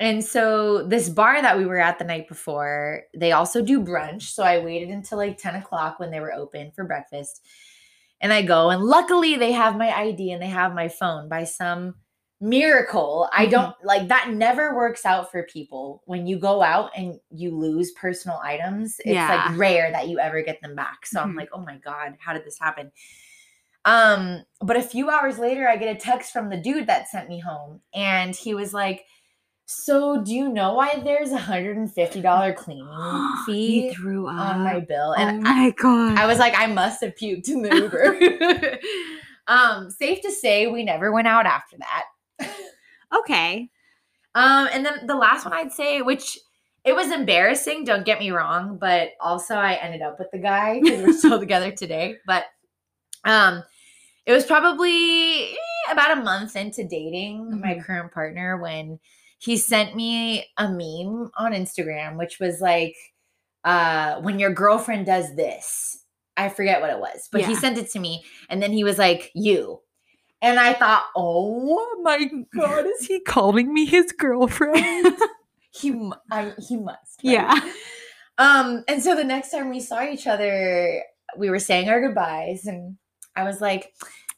[0.00, 4.22] and so this bar that we were at the night before, they also do brunch.
[4.22, 7.40] So I waited until like 10 o'clock when they were open for breakfast.
[8.20, 11.44] And I go, and luckily they have my ID and they have my phone by
[11.44, 11.94] some
[12.40, 13.28] miracle.
[13.32, 13.50] I Mhm.
[13.50, 17.90] don't like that never works out for people when you go out and you lose
[17.92, 18.98] personal items.
[19.00, 19.28] It's Yeah.
[19.48, 21.04] like rare that you ever get them back.
[21.06, 21.36] So I'm Mhm.
[21.36, 22.92] like, oh my God, how did this happen?
[23.84, 27.28] Um, but a few hours later, I get a text from the dude that sent
[27.28, 29.04] me home, and he was like,
[29.72, 32.88] So do you know why there's a hundred and fifty dollar cleaning
[33.46, 34.34] fee you threw up.
[34.34, 35.14] on my bill?
[35.16, 36.18] oh And I, my god.
[36.18, 38.78] I was like, I must have puked in the Uber.
[39.46, 42.04] um, safe to say, we never went out after that.
[43.18, 43.70] Okay.
[44.34, 46.38] Um, and then the last one I'd say, which
[46.84, 50.80] it was embarrassing, don't get me wrong, but also I ended up with the guy
[50.80, 52.16] because we're still together today.
[52.26, 52.44] But
[53.24, 53.62] um,
[54.26, 55.56] it was probably eh,
[55.90, 57.84] about a month into dating my Mhm.
[57.84, 58.98] current partner when
[59.38, 62.94] he sent me a meme on Instagram, which was like,
[63.64, 65.98] uh, when your girlfriend does this.
[66.36, 68.96] I forget what it was, but he sent it to me, and then he was
[68.96, 69.80] like, "You,"
[70.42, 75.06] and I thought, "Oh my god, is he calling me his girlfriend?"
[75.70, 77.20] he, I, he must.
[77.24, 77.32] right?
[77.32, 77.60] Yeah.
[78.38, 81.02] Um, and so the next time we saw each other,
[81.36, 82.96] we were saying our goodbyes, and
[83.36, 83.92] I was like,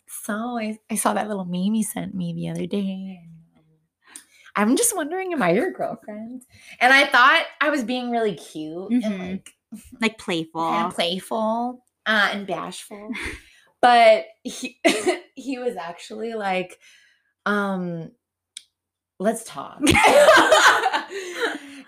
[0.08, 3.28] "So I, I saw that little meme you sent me the other day." And,
[4.54, 6.42] I'm just wondering, am I your girlfriend?
[6.78, 9.30] And I thought I was being really cute and Mhm.
[9.32, 9.54] like
[9.98, 10.60] Like playful.
[10.62, 13.08] of playful uh, and bashful.
[13.82, 14.78] but he
[15.34, 16.78] he was actually like,
[17.44, 18.12] um,
[19.18, 19.80] let's talk.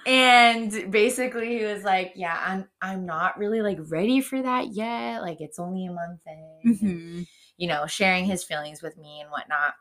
[0.06, 5.22] and basically he was like, Yeah, I'm I'm not really like ready for that yet.
[5.22, 6.74] Like it's only a month in.
[6.74, 7.26] Mhm.
[7.56, 9.74] You know, sharing his feelings with me and whatnot.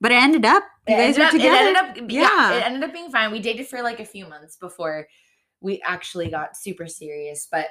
[0.00, 0.62] But it ended up.
[0.88, 1.54] You It guys ended are up- together.
[1.54, 2.20] It ended up, yeah.
[2.22, 2.56] Yeah.
[2.56, 3.30] it ended up being fine.
[3.30, 5.06] We dated for like a few months before
[5.60, 7.46] we actually got super serious.
[7.52, 7.66] But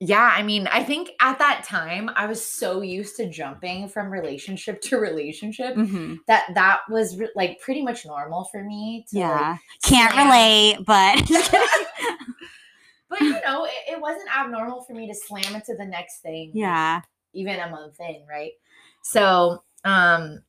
[0.00, 4.10] yeah, I mean, I think at that time I was so used to jumping from
[4.10, 6.18] relationship to relationship Mhm.
[6.28, 9.04] that that was re- like pretty much normal for me.
[9.10, 9.56] To, like, Yeah.
[9.82, 11.18] Can't slam- relate, but
[13.10, 16.48] But you know, it, it wasn't abnormal for me to slam into the next thing.
[16.48, 17.00] like, yeah.
[17.32, 18.52] even a month in, right?
[19.02, 20.42] So, um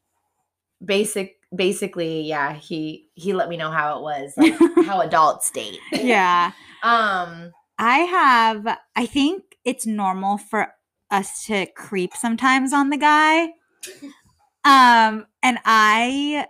[0.83, 5.79] basic basically, yeah, he he let me know how it was, like how adults date.
[5.93, 6.51] Yeah.
[6.83, 10.73] Um I have, I think it's normal for
[11.09, 13.45] us to creep sometimes on the guy.
[14.65, 16.45] Um, and I,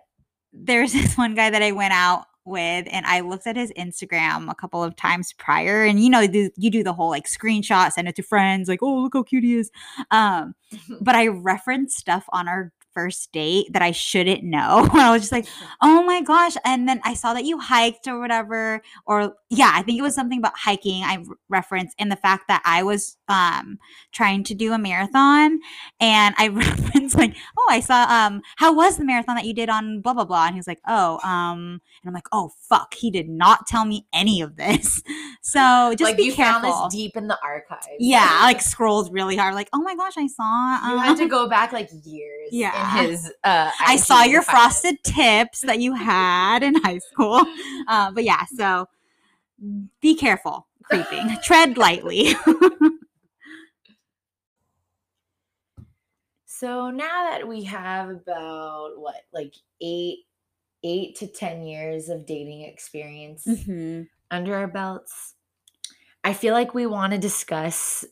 [0.52, 4.50] there's this one guy that I went out with, and I looked at his Instagram
[4.50, 7.92] a couple of times prior, and you know, you you do the whole like screenshot,
[7.92, 9.70] send it to friends, like, oh, look how cute he is.
[10.10, 10.56] Um,
[11.02, 14.88] but I referenced stuff on our first date that I shouldn't know.
[14.94, 15.48] I was just like,
[15.82, 16.56] oh my gosh.
[16.66, 18.82] And then I saw that you hiked or whatever.
[19.06, 22.62] Or yeah, I think it was something about hiking I referenced and the fact that
[22.66, 23.80] I was um
[24.12, 25.60] trying to do a marathon.
[26.00, 29.70] And I referenced like, oh, I saw um how was the marathon that you did
[29.70, 30.46] on blah blah blah.
[30.46, 33.86] And he was like, oh, um, and I'm like, oh fuck, he did not tell
[33.86, 35.02] me any of this.
[35.42, 36.70] So just like be you careful.
[36.70, 37.88] found this deep in the archives.
[37.98, 41.18] yeah, I, like scrolled really hard, like, oh my gosh, I saw you um, had
[41.18, 42.72] to go back like years Yeah.
[42.80, 47.42] In his uh I saw your frosted tips that you had in high school.
[47.88, 48.88] Uh, but yeah, so
[50.02, 51.36] be careful creeping.
[51.44, 52.36] Tread lightly.
[56.46, 60.20] So now that we have about what, like eight,
[60.84, 64.04] eight to ten years of dating experience Mm-hmm.
[64.30, 65.36] under our belts,
[66.24, 68.04] I feel like we want to discuss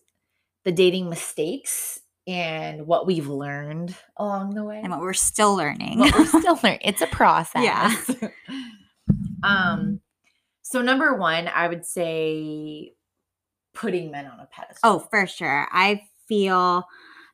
[0.63, 4.81] the dating mistakes and what we've learned along the way.
[4.83, 5.99] And what we're still learning.
[5.99, 6.81] What we're still learning.
[6.83, 7.63] It's a process.
[7.63, 7.95] Yeah.
[9.43, 10.01] um.
[10.61, 12.93] So number one, I would say
[13.73, 14.79] putting men on a pedestal.
[14.83, 15.67] oh, for sure.
[15.71, 16.83] I feel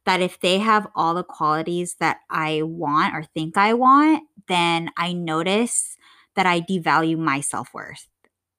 [0.06, 4.92] that if they have all the qualities that I want or think I want, then
[4.98, 5.98] I notice
[6.36, 8.08] that I devalue my self worth.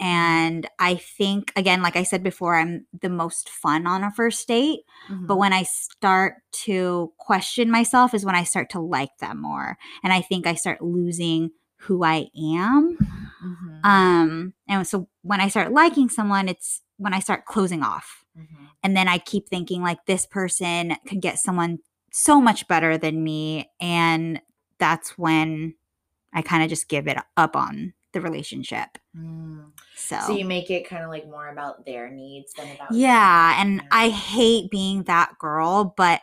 [0.04, 4.46] And I think, again, like I said before, I'm the most fun on a first
[4.46, 4.80] date.
[5.10, 5.24] Mm-hmm.
[5.24, 6.34] But when I start
[6.64, 9.78] to question myself, is when I start to like them more.
[10.02, 12.98] And I think I start losing who I am.
[13.42, 13.80] Mhm.
[13.82, 18.26] Um, and so when I start liking someone, it's when I start closing off.
[18.38, 18.68] Mhm.
[18.82, 21.78] And then I keep thinking, like, this person could get someone
[22.12, 23.70] so much better than me.
[23.80, 24.42] And
[24.76, 25.76] that's when
[26.34, 28.98] I kind of just give it up on the relationship.
[29.16, 29.72] Mm.
[29.94, 33.60] So, So you make it kind of like more about their needs than about yeah.
[33.60, 33.82] And Yeah.
[33.92, 36.20] I hate being that girl, but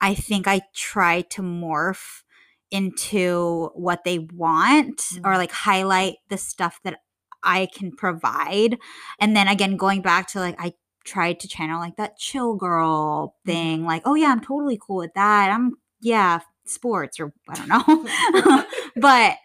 [0.00, 2.22] I think I try to morph
[2.70, 5.38] into what they want or Mhm.
[5.38, 7.00] like highlight the stuff that
[7.42, 8.78] I can provide.
[9.20, 10.74] And then again, going back to like, I
[11.04, 13.86] tried to channel like that chill girl thing, Mhm.
[13.86, 15.50] like, oh yeah, I'm totally cool with that.
[15.50, 18.64] I'm, yeah, sports or I don't know.
[18.96, 19.36] but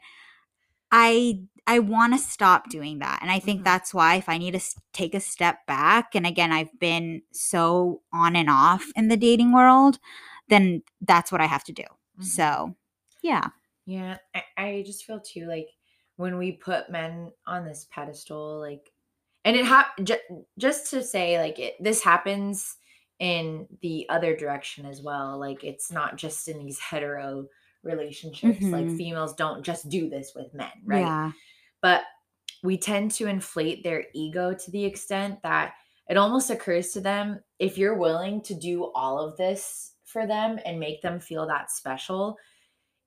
[0.92, 3.20] I I want to stop doing that.
[3.22, 3.64] And I think Mhm.
[3.64, 4.62] that's why if I need to
[4.92, 9.54] take a step back and again I've been so on and off in the dating
[9.54, 10.00] world,
[10.50, 11.84] then that's what I have to do.
[12.20, 12.24] Mhm.
[12.26, 12.76] So,
[13.22, 13.50] yeah.
[13.86, 15.70] Yeah, I, I just feel too like
[16.18, 18.92] when we put men on this pedestal, like,
[19.46, 20.20] and it hap- j-
[20.58, 22.78] just to say like it, this happens
[23.20, 25.38] in the other direction as well.
[25.40, 27.48] Like it's not just in these hetero
[27.84, 28.62] relationships.
[28.62, 28.98] Like Mhm.
[28.98, 31.02] females don't just do this with men, right?
[31.06, 31.32] Yeah.
[31.82, 32.04] But
[32.64, 35.74] we tend to inflate their ego to the extent that
[36.10, 40.60] it almost occurs to them if you're willing to do all of this for them
[40.66, 42.36] and make them feel that special,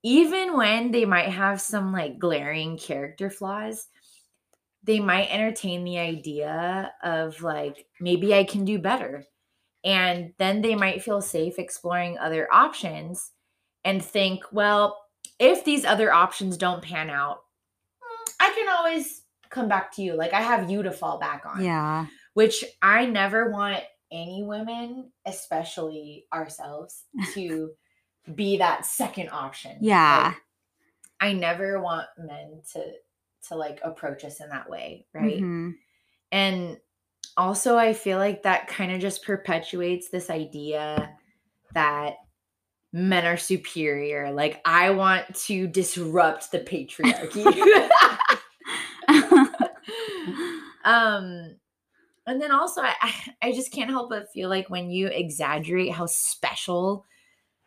[0.03, 3.87] even when they might have some like glaring character flaws,
[4.83, 9.25] they might entertain the idea of like, maybe I can do better.
[9.85, 13.31] And then they might feel safe exploring other options
[13.83, 14.97] and think, well,
[15.39, 17.39] if these other options don't pan out,
[18.43, 20.15] I can always come back to you.
[20.15, 22.07] Like I have you to fall back on Yeah.
[22.33, 23.81] which I never want
[24.11, 27.71] any women, especially ourselves, to
[28.35, 29.77] be that second option.
[29.81, 30.27] Yeah.
[30.33, 30.37] Like,
[31.19, 32.83] I never want men to
[33.49, 35.41] to like approach us in that way, right?
[35.41, 35.73] Mhm.
[36.31, 36.77] And
[37.37, 41.15] also I feel like that kind of just perpetuates this idea
[41.73, 42.15] that
[42.93, 44.31] men are superior.
[44.31, 47.43] Like I want to disrupt the patriarchy.
[50.85, 51.55] um
[52.25, 52.93] and then also I,
[53.41, 57.05] I- just can't help but feel like when you exaggerate how special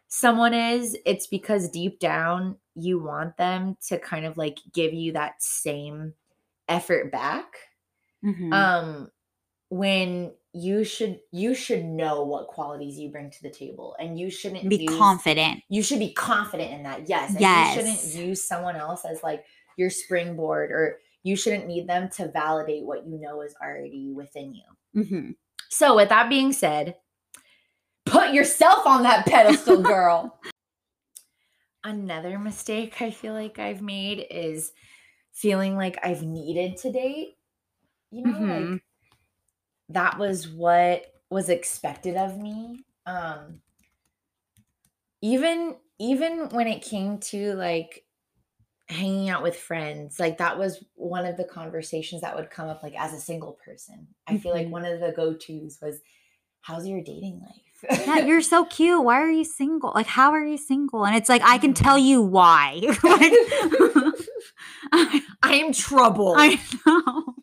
[0.09, 5.13] someone is it's because deep down you want them to kind of like give you
[5.13, 6.15] that same
[6.69, 7.47] effort back
[8.25, 8.53] Mhm.
[8.53, 9.09] um
[9.69, 14.31] when you should you should know what qualities you bring to the table and you
[14.31, 15.63] shouldn't Be use- confident.
[15.69, 17.75] you should be confident in that yes and Yes.
[17.77, 19.45] you shouldn't use someone else as like
[19.77, 24.55] your springboard or you shouldn't need them to validate what you know is already within
[24.55, 25.35] you Mhm.
[25.69, 26.97] so with that being said
[28.07, 30.41] put yourself on that pedestal girl
[31.85, 34.73] another mistake i feel like i've made is
[35.33, 37.37] feeling like i've needed to date
[38.11, 38.81] you know like Mhm.
[39.91, 43.61] That was what was expected of me um
[45.23, 48.05] even even when it came to like
[48.89, 52.83] hanging out with friends like that was one of the conversations that would come up
[52.83, 54.71] like as a single person i feel like Mhm.
[54.71, 55.99] one of the go-to's was
[56.61, 59.05] how's your dating life Yeah, you're so cute.
[59.05, 59.93] Why are you single?
[59.95, 61.05] Like, how are you single?
[61.05, 62.81] And it's like, I can tell you why.
[62.83, 62.99] like,
[64.93, 67.35] I, i am trouble I know.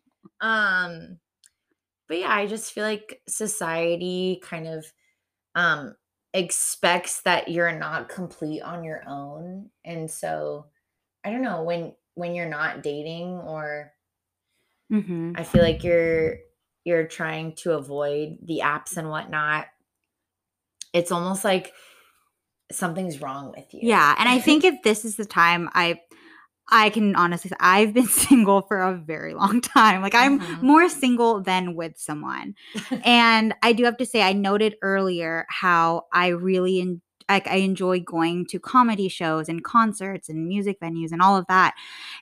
[0.41, 1.19] um
[2.14, 4.86] but yeah i just feel like society kind of
[5.55, 5.95] um
[6.32, 10.68] expects that you're not complete on your own and so
[11.24, 13.91] i don't know when when you're not dating or
[14.91, 15.34] Mhm.
[15.36, 16.36] i feel like you're
[16.84, 19.66] you're trying to avoid the apps and whatnot
[20.93, 21.74] it's almost like
[22.72, 25.99] something's wrong with you Yeah, and I think if this is the time I
[26.70, 30.01] I can honestly say I've been single for a very long time.
[30.01, 30.61] Like I'm Mhm.
[30.61, 32.55] more single than with someone.
[33.05, 37.55] and I do have to say I noted earlier how I really en- like I
[37.57, 41.74] enjoy going to comedy shows and concerts and music venues and all of that.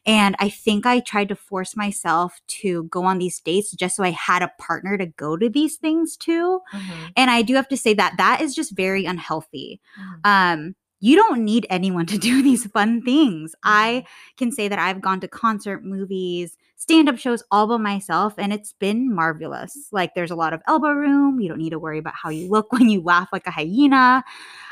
[0.06, 4.04] And I think I tried to force myself to go on these dates just so
[4.04, 6.62] I had a partner to go to these things to.
[6.74, 10.76] Mhm, And I do have to say that that is just very unhealthy mhm, um
[11.02, 13.54] you don't need anyone to do these fun things.
[13.64, 14.38] I mhm.
[14.38, 18.54] can say that I've gone to concert, movies, stand up shows all by myself, and
[18.54, 19.90] it's been marvelous.
[19.92, 21.40] Like, there's a lot of elbow room.
[21.40, 24.24] You don't need to worry about how you look when you laugh like a hyena.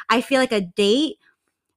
[0.09, 1.17] I feel like a date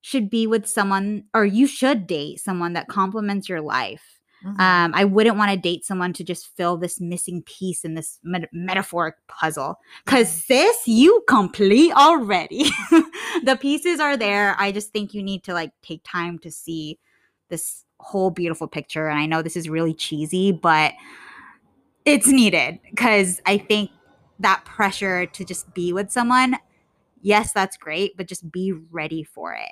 [0.02, 4.20] should be with someone, or you should date someone that complements your life.
[4.44, 4.60] Mhm.
[4.60, 8.18] Um, I wouldn't want to date someone to just fill this missing piece in this
[8.22, 9.78] met- metaphoric puzzle.
[10.06, 10.44] Cause Mhm.
[10.46, 12.64] sis, you complete already.
[13.44, 14.56] the pieces are there.
[14.58, 16.98] I just think you need to like take time to see
[17.48, 19.08] this whole beautiful picture.
[19.08, 20.94] And I know this is really cheesy, but
[22.04, 23.90] it's needed because I think
[24.40, 26.56] that pressure to just be with someone,
[27.20, 29.70] yes, that's great, but just be ready for it.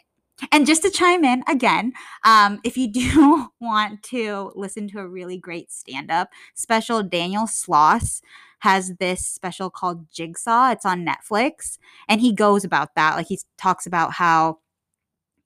[0.53, 1.93] And just to chime in again,
[2.25, 7.45] um, if you do want to listen to a really great stand up special, Daniel
[7.45, 8.21] Sloss
[8.61, 10.71] has this special called Jigsaw.
[10.71, 11.79] It's on Netflix.
[12.09, 13.17] And he goes about that.
[13.17, 14.59] Like he talks about how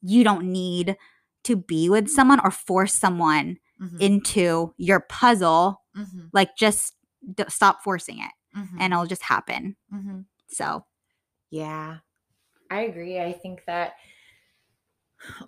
[0.03, 0.97] you don't need
[1.45, 4.01] to be with someone or force someone Mhm.
[4.01, 5.82] into your puzzle.
[5.97, 6.30] Mhm.
[6.32, 6.95] Like just
[7.34, 8.76] d- stop forcing it Mhm.
[8.80, 9.76] and it'll just happen.
[9.92, 10.24] Mhm.
[10.49, 10.84] So,
[11.51, 11.99] Yeah,
[12.70, 13.20] I agree.
[13.20, 13.95] I think that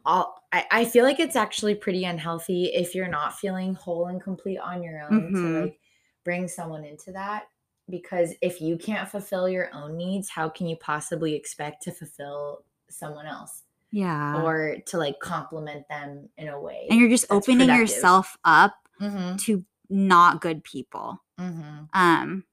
[0.04, 4.20] all I, I feel like it's actually pretty unhealthy if you're not feeling whole and
[4.22, 5.42] complete on your own Mhm.
[5.42, 5.80] to like
[6.24, 7.48] bring someone into that.
[7.88, 12.64] Because if you can't fulfill your own needs, how can you possibly expect to fulfill
[12.88, 13.62] someone else
[13.92, 14.42] yeah.
[14.42, 16.86] or to like compliment them in a way?
[16.90, 17.78] and you're just opening productive.
[17.96, 21.22] yourself up Mhm, to not good people.
[21.38, 21.88] mhm.
[21.94, 22.44] Um,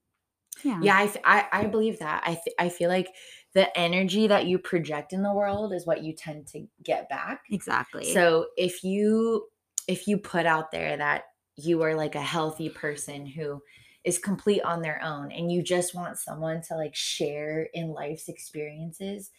[0.63, 0.79] yeah.
[0.81, 2.21] Yeah, I, I, I believe that.
[2.25, 3.09] I, th- I feel like
[3.53, 7.41] the energy that you project in the world is what you tend to get back.
[7.51, 8.13] Exactly.
[8.13, 9.47] So if you
[9.87, 11.25] if you put out there that
[11.55, 13.61] you are like a healthy person who
[14.03, 18.27] is complete on their own and you just want someone to like share in life's
[18.27, 19.29] experiences,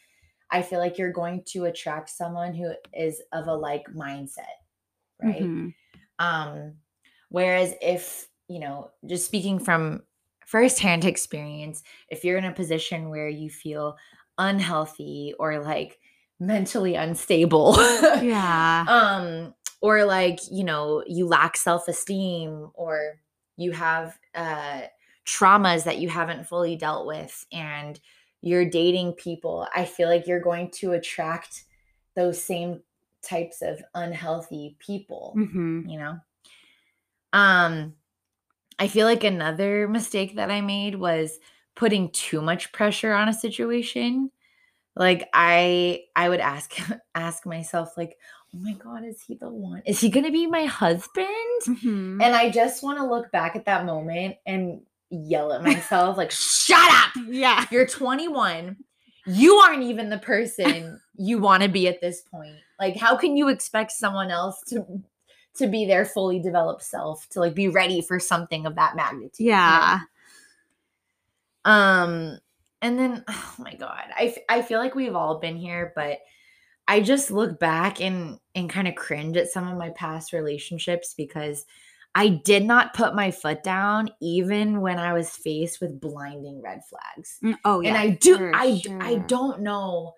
[0.50, 4.44] I feel like you're going to attract someone who is of a like mindset,
[5.22, 5.42] right?
[5.42, 5.74] Mhm.
[6.18, 6.74] Um,
[7.28, 10.02] whereas if, you know, just speaking from
[10.46, 13.96] firsthand experience, if you're in a position where you feel
[14.38, 15.98] unhealthy or like
[16.40, 17.74] mentally unstable,
[18.22, 18.84] Yeah.
[18.88, 23.20] um, or like, you know, you lack self-esteem or
[23.56, 24.82] you have uh
[25.26, 28.00] traumas that you haven't fully dealt with and
[28.42, 31.64] you're dating people, I feel like you're going to attract
[32.14, 32.82] those same
[33.22, 35.90] types of unhealthy people Mhm.
[35.90, 36.18] you know
[37.32, 37.94] um
[38.78, 41.38] i feel like another mistake that i made was
[41.76, 44.30] putting too much pressure on a situation.
[44.96, 46.72] Like i i would ask
[47.16, 48.16] ask myself like
[48.54, 51.26] oh my god is he the one is he gonna be my husband?
[51.66, 52.22] Mhm.
[52.22, 56.30] and i just want to look back at that moment and yell at myself like
[56.30, 57.10] shut up!
[57.26, 57.66] Yeah.
[57.72, 58.76] you're 21
[59.26, 62.56] you aren't even the person you want to be at this point.
[62.78, 64.84] Like how can you expect someone else to
[65.56, 69.38] to be their fully developed self to like be ready for something of that magnitude
[69.38, 69.56] you know?
[69.56, 69.98] Yeah.
[71.64, 72.38] um
[72.82, 76.18] and then oh my god i f- i feel like we've all been here but
[76.88, 81.14] i just look back and and kind of cringe at some of my past relationships
[81.16, 81.64] because
[82.14, 86.80] i did not put my foot down even when i was faced with blinding red
[86.84, 87.88] flags Mm, Oh yeah.
[87.90, 89.18] and I do I sure.
[89.26, 90.14] don't know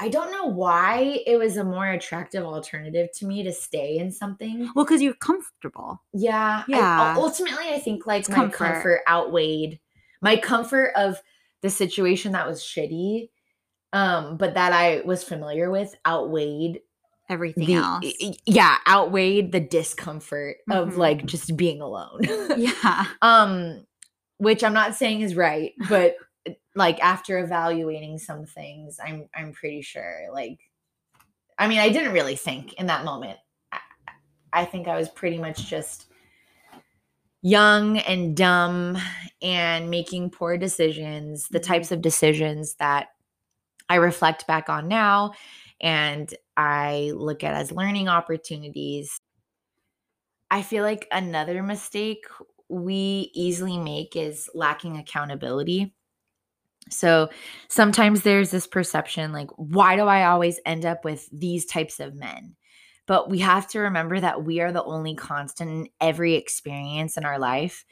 [0.00, 4.12] I don't know why it was a more attractive alternative to me to stay in
[4.12, 4.70] something.
[4.74, 6.00] Well, because you're comfortable.
[6.12, 6.62] Yeah.
[6.68, 7.14] I- Yeah.
[7.18, 8.56] ultimately I think like It's my comfort.
[8.56, 9.00] comfort.
[9.08, 9.80] outweighed
[10.22, 11.20] my comfort of
[11.62, 13.30] the situation that was shitty
[13.92, 16.80] um but that I was familiar with outweighed
[17.30, 18.04] Everything the else.
[18.46, 20.96] yeah, outweighed the discomfort of Mhm.
[20.96, 22.20] like just being alone.
[22.56, 23.06] yeah.
[23.22, 23.84] um
[24.40, 26.14] which i'm not saying is right but
[26.74, 30.58] like after evaluating some things i'm i'm pretty sure like
[31.58, 33.38] i mean i didn't really think in that moment
[33.72, 33.78] i,
[34.52, 36.06] I think i was pretty much just
[37.42, 38.98] young and dumb
[39.42, 41.64] and making poor decisions the Mhm.
[41.64, 43.08] types of decisions that
[43.88, 45.32] i reflect back on now
[45.80, 49.20] and i look at as learning opportunities
[50.50, 52.24] I feel like another mistake
[52.68, 55.94] we easily make is lacking accountability.
[56.92, 57.30] So
[57.68, 62.14] sometimes there's this perception like, why do I always end up with these types of
[62.14, 62.56] men?
[63.06, 67.24] But we have to remember that we are the only constant in every experience in
[67.24, 67.84] our life.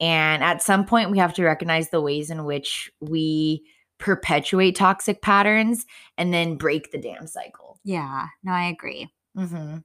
[0.00, 3.64] And at some point, we have to recognize the ways in which we
[3.98, 5.86] perpetuate toxic patterns
[6.18, 7.78] and then break the damn cycle.
[7.84, 8.26] Yeah.
[8.42, 9.08] No, I agree.
[9.36, 9.78] hmm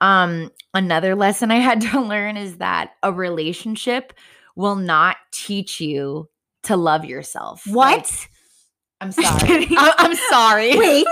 [0.00, 4.12] Um, another lesson I had to learn is that a relationship
[4.54, 6.28] will not teach you
[6.66, 7.62] to love yourself.
[7.66, 8.28] What?
[9.00, 9.46] I'm I'm sorry.
[9.46, 9.76] kidding.
[9.78, 10.76] I- I'm sorry.
[10.78, 11.06] Wait.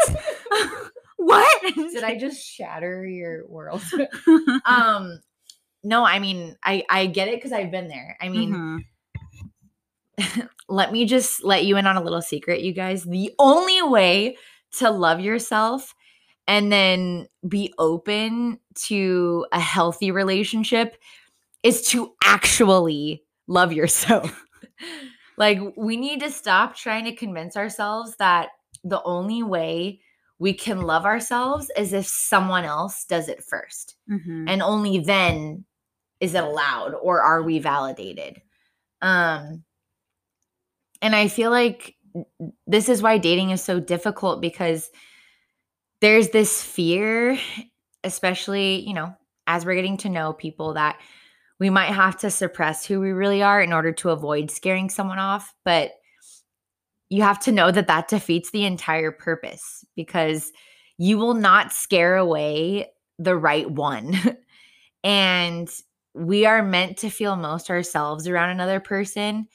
[1.17, 1.63] what?
[1.75, 3.83] Did I just shatter your world?
[4.65, 5.21] um,
[5.83, 8.17] no, I mean, I I get it because I've been there.
[8.21, 8.53] I mean,
[10.19, 10.45] Mhm.
[10.69, 13.05] let me just let you in on a little secret, you guys.
[13.05, 14.37] The only way
[14.79, 15.95] to love yourself
[16.47, 20.97] and then be open to a healthy relationship
[21.63, 24.45] is to actually love yourself.
[25.37, 28.51] Like, we need to stop trying to convince ourselves that
[28.83, 30.01] the only way
[30.39, 34.45] we can love ourselves is if someone else does it 1st Mhm.
[34.49, 35.65] And only then
[36.21, 38.43] is it allowed or are we validated?
[39.03, 39.65] Um,
[41.03, 41.97] and I feel like
[42.67, 44.91] this is why dating is so difficult because
[46.01, 47.39] there's this fear,
[48.03, 49.15] especially, you know,
[49.47, 50.99] as we're getting to know people, that
[51.59, 55.19] we might have to suppress who we really are in order to avoid scaring someone
[55.19, 55.55] off.
[55.65, 55.93] But
[57.11, 60.53] you have to know that that defeats the entire purpose because
[60.99, 64.17] you will not scare away the right one.
[65.05, 65.71] and
[66.15, 69.49] we are meant to feel most ourselves around another person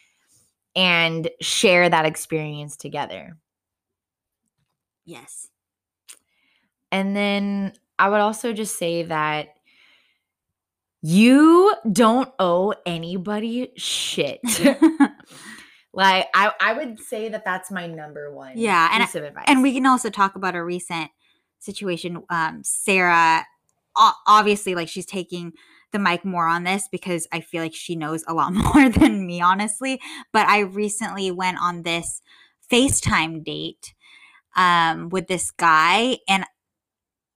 [0.75, 3.37] and share that experience together.
[5.05, 5.47] Yes.
[6.91, 9.58] And then I would also just say that
[11.01, 14.39] you don't owe anybody shit.
[15.93, 19.45] like I, I would say that that's my number one Yeah, and piece of advice.
[19.47, 21.09] and we can also talk about a recent
[21.59, 22.23] situation.
[22.29, 23.45] Um, Sarah,
[24.27, 25.53] obviously, like she's taking
[25.91, 29.25] the mic more on this because I feel like she knows a lot more than
[29.25, 29.99] me, honestly.
[30.31, 32.21] But I recently went on this
[32.71, 33.93] FaceTime date
[34.55, 36.45] um, with this guy, and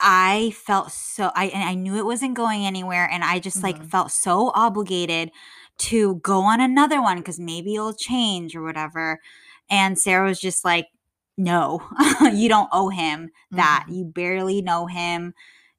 [0.04, 3.80] I felt so I and I knew it wasn't going anywhere, and I just like
[3.80, 3.90] Mhm.
[3.90, 5.32] felt so obligated
[5.80, 9.20] to go on another one because maybe it'll change or whatever.
[9.70, 10.88] And Sarah was just like,
[11.38, 11.82] "No,
[12.34, 13.86] you don't owe him that.
[13.90, 13.96] Mhm.
[13.96, 15.34] You barely know him.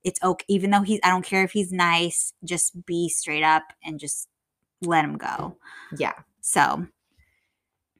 [0.05, 1.01] It's okay, even though he's.
[1.05, 2.33] I don't care if he's nice.
[2.45, 4.29] Just be straight up and just
[4.83, 5.57] let him go."
[5.99, 6.15] yeah.
[6.41, 6.87] So,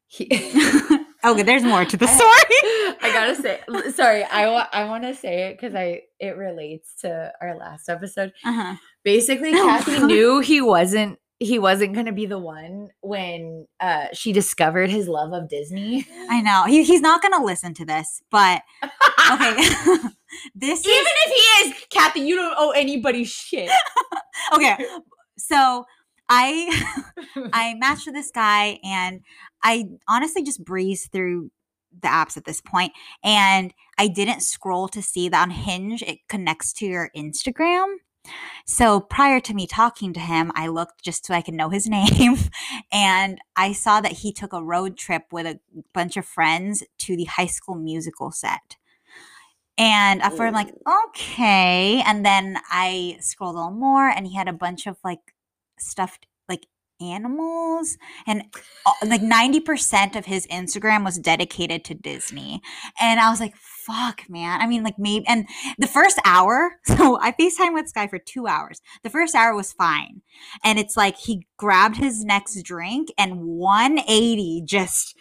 [0.07, 0.29] He-
[1.25, 2.29] okay, there's more to the story.
[3.03, 3.61] I gotta say,
[3.93, 4.25] sorry.
[4.25, 8.33] I want I want to say it because I it relates to our last episode.
[8.45, 8.77] Uh-huh.
[9.05, 14.91] Basically, Kathy knew he wasn't he wasn't gonna be the one when uh she discovered
[14.91, 16.07] his love of Disney.
[16.31, 18.63] I know he, he's not gonna listen to this, but
[19.33, 19.57] okay.
[20.55, 23.71] this Even is if he is, Kathy, you don't owe anybody shit.
[24.53, 24.77] okay.
[25.37, 25.85] So
[26.29, 27.03] I
[27.53, 29.21] I matched with this guy and
[29.63, 31.51] I honestly just breezed through
[32.01, 36.19] the apps at this point and I didn't scroll to see that on Hinge it
[36.29, 37.97] connects to your Instagram.
[38.65, 41.87] So prior to me talking to him, I looked just so I could know his
[41.89, 42.37] name
[42.91, 45.61] and I saw that he took a road trip with a
[45.93, 48.77] bunch of friends to the high school musical set.
[49.77, 51.09] And at first I'm like, oh.
[51.09, 52.01] okay.
[52.07, 55.34] And then I scrolled a little more and he had a bunch of like
[55.85, 56.67] stuffed like
[57.01, 58.45] animals and
[59.05, 62.61] like 90% of his Instagram was dedicated to Disney.
[63.01, 64.61] And I was like, fuck, man.
[64.61, 65.47] I mean, like maybe and
[65.79, 68.81] the first hour, so I FaceTime with Sky for two hours.
[69.03, 70.23] The first hour was fine.
[70.63, 75.17] And it's like he grabbed his next drink and 180 just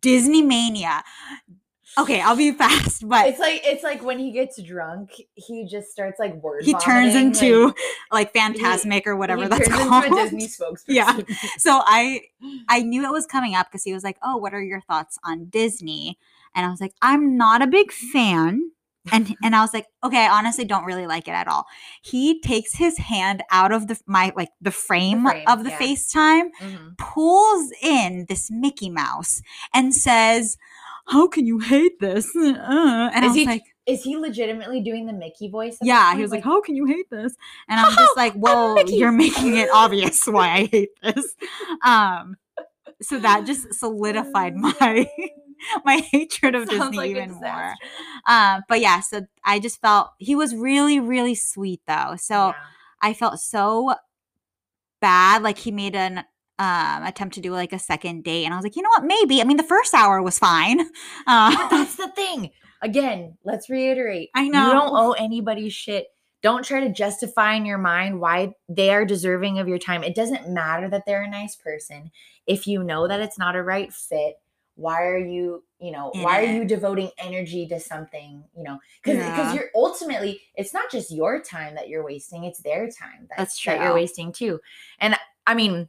[0.00, 1.02] Disney mania.
[1.98, 5.90] Okay, I'll be fast, but It's like it's like when he gets drunk, he just
[5.90, 6.64] starts like word.
[6.64, 7.66] he turns into
[8.10, 10.04] like, like, Fantasmic or whatever he that's called.
[10.04, 10.84] Disney spokesperson.
[10.88, 11.20] Yeah.
[11.58, 12.22] so I
[12.68, 15.18] I knew it was coming up because he was like, "Oh, what are your thoughts
[15.24, 16.18] on Disney?"
[16.54, 18.70] And I was like, "I'm not a big fan."
[19.10, 21.66] And and I was like, "Okay, I honestly don't really like it at all."
[22.00, 25.78] He takes his hand out of the my like the frame, frame, of the yeah.
[25.78, 26.96] FaceTime, Mhm.
[26.98, 29.42] pulls in this Mickey Mouse
[29.74, 30.56] and says,
[31.06, 34.80] "How can you hate this?" Uh, and I Is was he- like, Is he legitimately
[34.82, 35.76] doing the Mickey voice?
[35.82, 37.34] yeah, he was like, "How can you hate this?"
[37.68, 41.34] And I'm just like, "Well, you're making it obvious why I hate this."
[41.84, 42.36] Um,
[43.00, 45.08] so that just solidified my
[45.84, 47.74] my hatred of Sounds Disney like even more.
[48.26, 52.14] Um, but yeah, so I just felt he was really, really sweet though.
[52.18, 52.54] So Yeah.
[53.00, 53.94] I felt so
[55.00, 55.42] bad.
[55.42, 56.24] Like he made an
[56.62, 59.04] um attempt to do like a second date, and I was like, you know what?
[59.04, 59.40] Maybe.
[59.40, 60.80] I mean, the first hour was fine.
[61.26, 62.50] Uh, that's the thing.
[62.82, 64.30] Again, let's reiterate.
[64.34, 64.66] I know.
[64.66, 66.06] You don't owe anybody shit.
[66.42, 70.02] Don't try to justify in your mind why they are deserving of your time.
[70.02, 72.10] It doesn't matter that they're a nice person.
[72.46, 74.34] If you know that it's not a right fit,
[74.74, 78.78] why are you, you know, In why are you devoting energy to something, you know?
[79.02, 79.30] Because Yeah.
[79.30, 83.38] because you're ultimately it's not just your time that you're wasting, it's their time that,
[83.38, 84.60] That's that you're wasting too.
[84.98, 85.88] And I mean,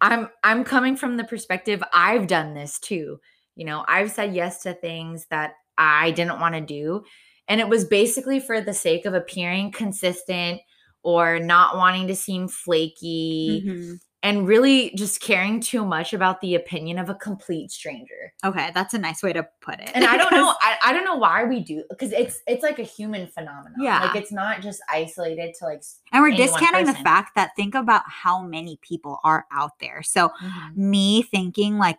[0.00, 3.20] I'm I'm coming from the perspective I've done this too.
[3.54, 7.04] You know, I've said yes to things that I didn't want to do.
[7.48, 10.60] And it was basically for the sake of appearing consistent
[11.02, 13.66] or not wanting to seem flaky.
[13.66, 14.00] mhm.
[14.26, 18.32] And really just caring too much about the opinion of a complete stranger.
[18.44, 19.90] Okay, that's a nice way to put it.
[19.94, 22.78] And I don't know, I, I don't know why we do because it's it's like
[22.78, 23.74] a human phenomenon.
[23.80, 24.02] Yeah.
[24.04, 25.82] like it's not just isolated to like.
[26.12, 30.02] and we're discounting the fact that think about how many people are out there.
[30.02, 30.76] So Mhm.
[30.76, 31.98] me thinking like,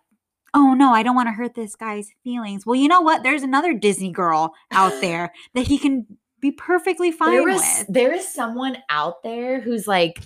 [0.54, 2.66] oh no, I don't want to hurt this guy's feelings.
[2.66, 3.24] Well, you know what?
[3.24, 6.06] There's another Disney girl out there that he can
[6.40, 7.88] be perfectly fine There was with.
[7.90, 10.20] there is someone out there who's like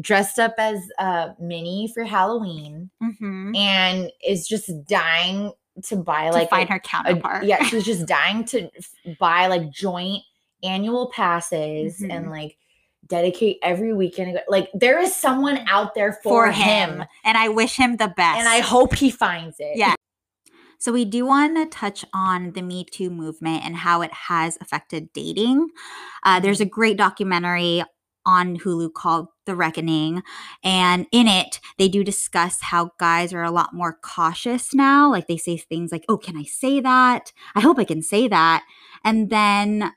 [0.00, 3.56] dressed up as uh Minnie for Halloween Mhm.
[3.56, 5.52] and is just dying
[5.84, 7.44] to buy To like find a- her a- counterpart.
[7.44, 8.70] yeah, she's just dying to
[9.18, 10.22] buy like joint
[10.62, 12.12] annual passes Mhm.
[12.12, 12.56] and like
[13.06, 14.38] dedicate every weekend.
[14.48, 17.04] Like there is someone out there for, for him, him.
[17.24, 18.38] And I wish him the best.
[18.38, 19.76] and I hope he finds it.
[19.78, 19.94] Yeah.
[20.80, 24.56] So, we do want to touch on the Me Too movement and how it has
[24.60, 25.70] affected dating.
[26.22, 27.82] Uh, there's a great documentary
[28.26, 30.22] on Hulu called The Reckoning.
[30.62, 35.10] And in it, they do discuss how guys are a lot more cautious now.
[35.10, 37.32] Like they say things like, oh, can I say that?
[37.54, 38.64] I hope I can say that.
[39.04, 39.92] And then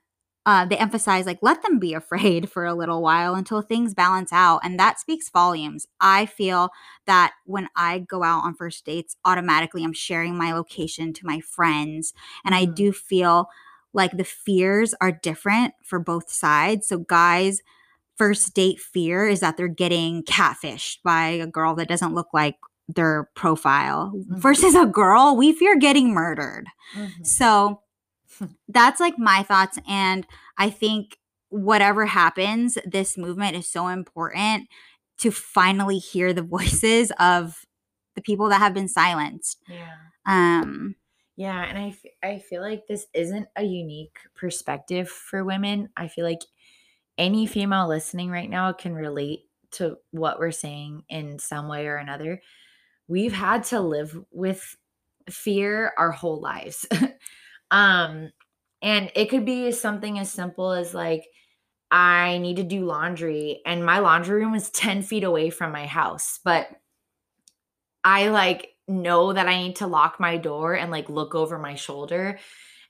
[0.46, 4.34] uh, they emphasize like let them be afraid for a little while until things balance
[4.34, 6.70] out and that speaks volumes i feel
[7.06, 11.40] that when i go out on first dates automatically i'm sharing my location to my
[11.40, 12.14] friends
[12.44, 12.76] and i Mhm.
[12.76, 13.50] do feel
[13.94, 17.62] like the fears are different for both sides so guys
[18.22, 22.56] first date fear is that they're getting catfished by a girl that doesn't look like
[22.88, 24.38] their profile Mhm.
[24.40, 26.66] versus a girl we fear getting murdered
[26.96, 27.26] Mhm.
[27.26, 27.82] so
[28.68, 29.78] that's like my thoughts.
[29.88, 30.26] And
[30.58, 31.18] I think
[31.50, 34.68] whatever happens, this movement is so important
[35.20, 37.66] to finally hear the voices of
[38.16, 39.62] the people that have been silenced.
[39.68, 39.96] yeah.
[40.26, 40.96] Um,
[41.36, 45.90] Yeah, and I, f- I feel like this isn't a unique perspective for women.
[45.98, 46.42] I feel like
[47.22, 49.42] any female listening right now can relate
[49.74, 52.42] to what we're saying in some way or another.
[53.08, 54.76] We've had to live with
[55.30, 56.86] fear our whole lives.
[57.72, 58.32] um
[58.82, 61.28] and it could be something as simple as like
[61.92, 65.86] I need to do laundry and my laundry room is 10 feet away from my
[65.86, 66.70] house, but
[68.04, 71.76] I like know that I need to lock my door and like look over my
[71.76, 72.40] shoulder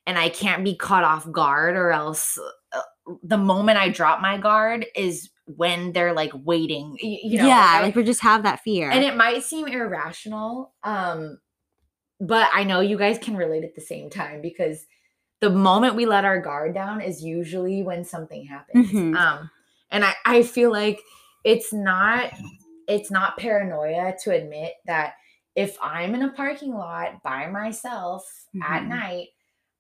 [0.08, 2.40] and I can't be caught off guard or else
[3.24, 6.98] the moment I drop my guard is when they're like waiting.
[7.02, 8.90] You know, yeah, I- like we just have that fear.
[8.90, 11.40] and it might seem irrational, um,
[12.20, 14.86] but I know you guys can relate at the same time because
[15.40, 18.90] the moment we let our guard down is usually when something happens.
[18.92, 19.16] Mhm.
[19.18, 19.50] Um,
[19.90, 21.00] and I, I feel like
[21.44, 22.32] it's not
[22.88, 25.14] it's not paranoia to admit that
[25.56, 28.88] if I'm in a parking lot by myself at Mhm.
[28.88, 29.28] night,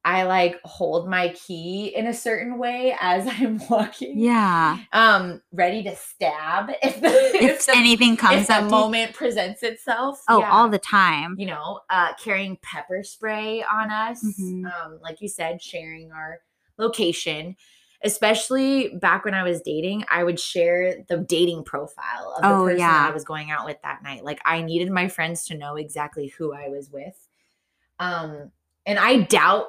[0.04, 4.18] I like hold my key in a certain way as I'm walking.
[4.18, 4.80] yeah.
[4.94, 7.10] Um, ready to stab if the
[7.44, 10.22] If, the anything comes if the up to- moment presents itself.
[10.28, 10.52] oh, yeah.
[10.52, 11.36] all the time.
[11.38, 14.24] you know, uh, carrying pepper spray on us.
[14.24, 14.66] Mhm.
[14.66, 16.40] Um, like you said, sharing our
[16.78, 17.56] location.
[18.04, 22.64] Especially back when I was dating, I would share the dating profile of the Oh,
[22.66, 23.06] person yeah.
[23.08, 24.24] I was going out with that night.
[24.26, 27.16] Like I needed my friends to know exactly who I was with.
[28.00, 28.50] Um,
[28.88, 29.68] and I doubt,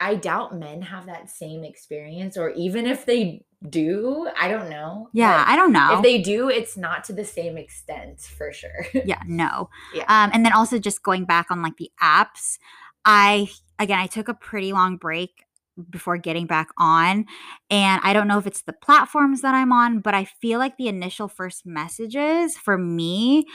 [0.00, 5.10] I doubt men have that same experience, or even if they do, I don't know.
[5.12, 5.96] Yeah, But I don't know.
[5.96, 8.86] if they do, it's not to the same extent for sure.
[9.04, 10.04] yeah no Yeah.
[10.08, 12.58] um and then also just going back on like the apps
[13.06, 13.48] i
[13.78, 15.44] again i took a pretty long break
[15.88, 17.24] before getting back on
[17.70, 20.76] and i don't know if it's the platforms that i'm on but i feel like
[20.76, 23.46] the initial first messages for me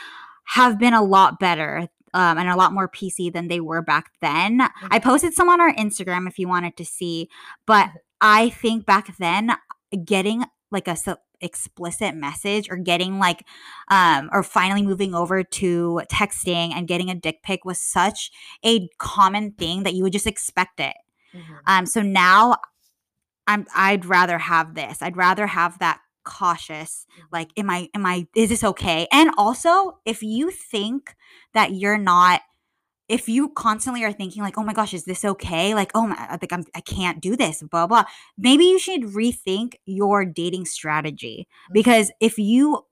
[0.46, 4.10] have been a lot better um, and a lot more pc than they were back
[4.22, 4.62] then.
[4.90, 7.30] I posted some on our instagram if you wanted to see
[7.68, 7.90] but
[8.22, 9.52] i think back then
[10.06, 13.46] getting like a so explicit message or getting like
[13.92, 18.32] um or finally moving over to texting and getting a dick pic was such
[18.66, 20.96] a common thing that you would just expect it.
[21.36, 21.60] Mhm.
[21.68, 22.56] um so now
[23.48, 25.02] i'm i'd rather have this.
[25.02, 29.08] I'd rather have that cautious like am i am i is this okay?
[29.12, 31.16] And also if you think
[31.54, 32.42] that you're not
[33.10, 35.74] if you constantly are thinking like oh my gosh is this okay?
[35.76, 38.06] Like oh my i think i'm i can't do this blah blah
[38.38, 41.48] maybe you should rethink your dating strategy.
[41.72, 42.86] Because if you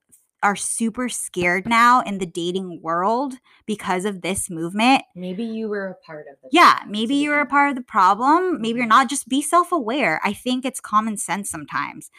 [0.43, 5.87] are super scared now in the dating world because of this movement Maybe you were
[5.89, 8.61] a part of the yeah maybe you're a part of the problem.
[8.61, 8.89] Maybe you're Mhm.
[8.89, 9.09] not.
[9.09, 10.19] Just be self-aware.
[10.23, 12.11] I think it's common sense sometimes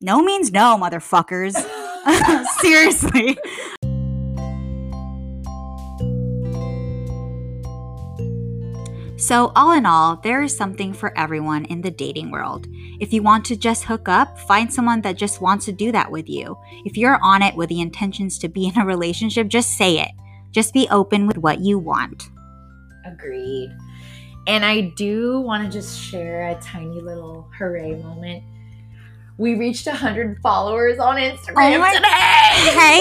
[0.00, 1.54] no means no motherfuckers
[2.60, 3.36] seriously
[9.20, 12.66] So, all in all, there is something for everyone in the dating world.
[13.00, 16.10] If you want to just hook up, find someone that just wants to do that
[16.10, 16.56] with you.
[16.86, 20.08] If you're on it with the intentions to be in a relationship, just say it.
[20.52, 22.30] Just be open with what you want.
[23.04, 23.76] Agreed.
[24.46, 28.42] And I do want to just share a tiny little hooray moment.
[29.40, 32.08] We reached 100 followers on Instagram Oh today.
[32.78, 32.98] Hey,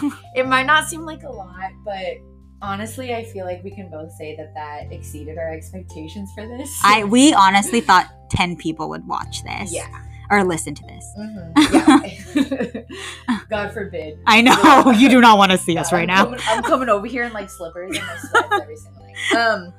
[0.02, 0.12] y'all!
[0.36, 2.18] It might not seem like a lot, but
[2.60, 6.78] honestly, I feel like we can both say that that exceeded our expectations for this.
[6.84, 9.88] I we honestly thought 10 people would watch this yeah.
[10.30, 11.14] or listen to this.
[11.18, 12.84] Mhm.
[13.26, 13.38] yeah.
[13.48, 14.18] God forbid.
[14.26, 16.24] I know you do not want to see us I'm right now.
[16.24, 19.34] Coming, I'm coming over here in like slippers and my sweats every single night.
[19.34, 19.72] Um,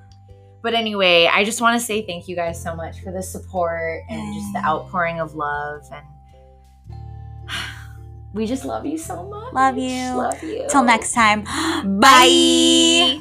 [0.62, 4.04] but anyway, I just want to say thank you guys so much for the support
[4.10, 6.06] and just the outpouring of love and
[8.34, 9.54] we just love you so much.
[9.54, 10.16] Love you.
[10.16, 10.66] Love you.
[10.70, 11.44] Till next time.
[12.00, 13.20] Bye.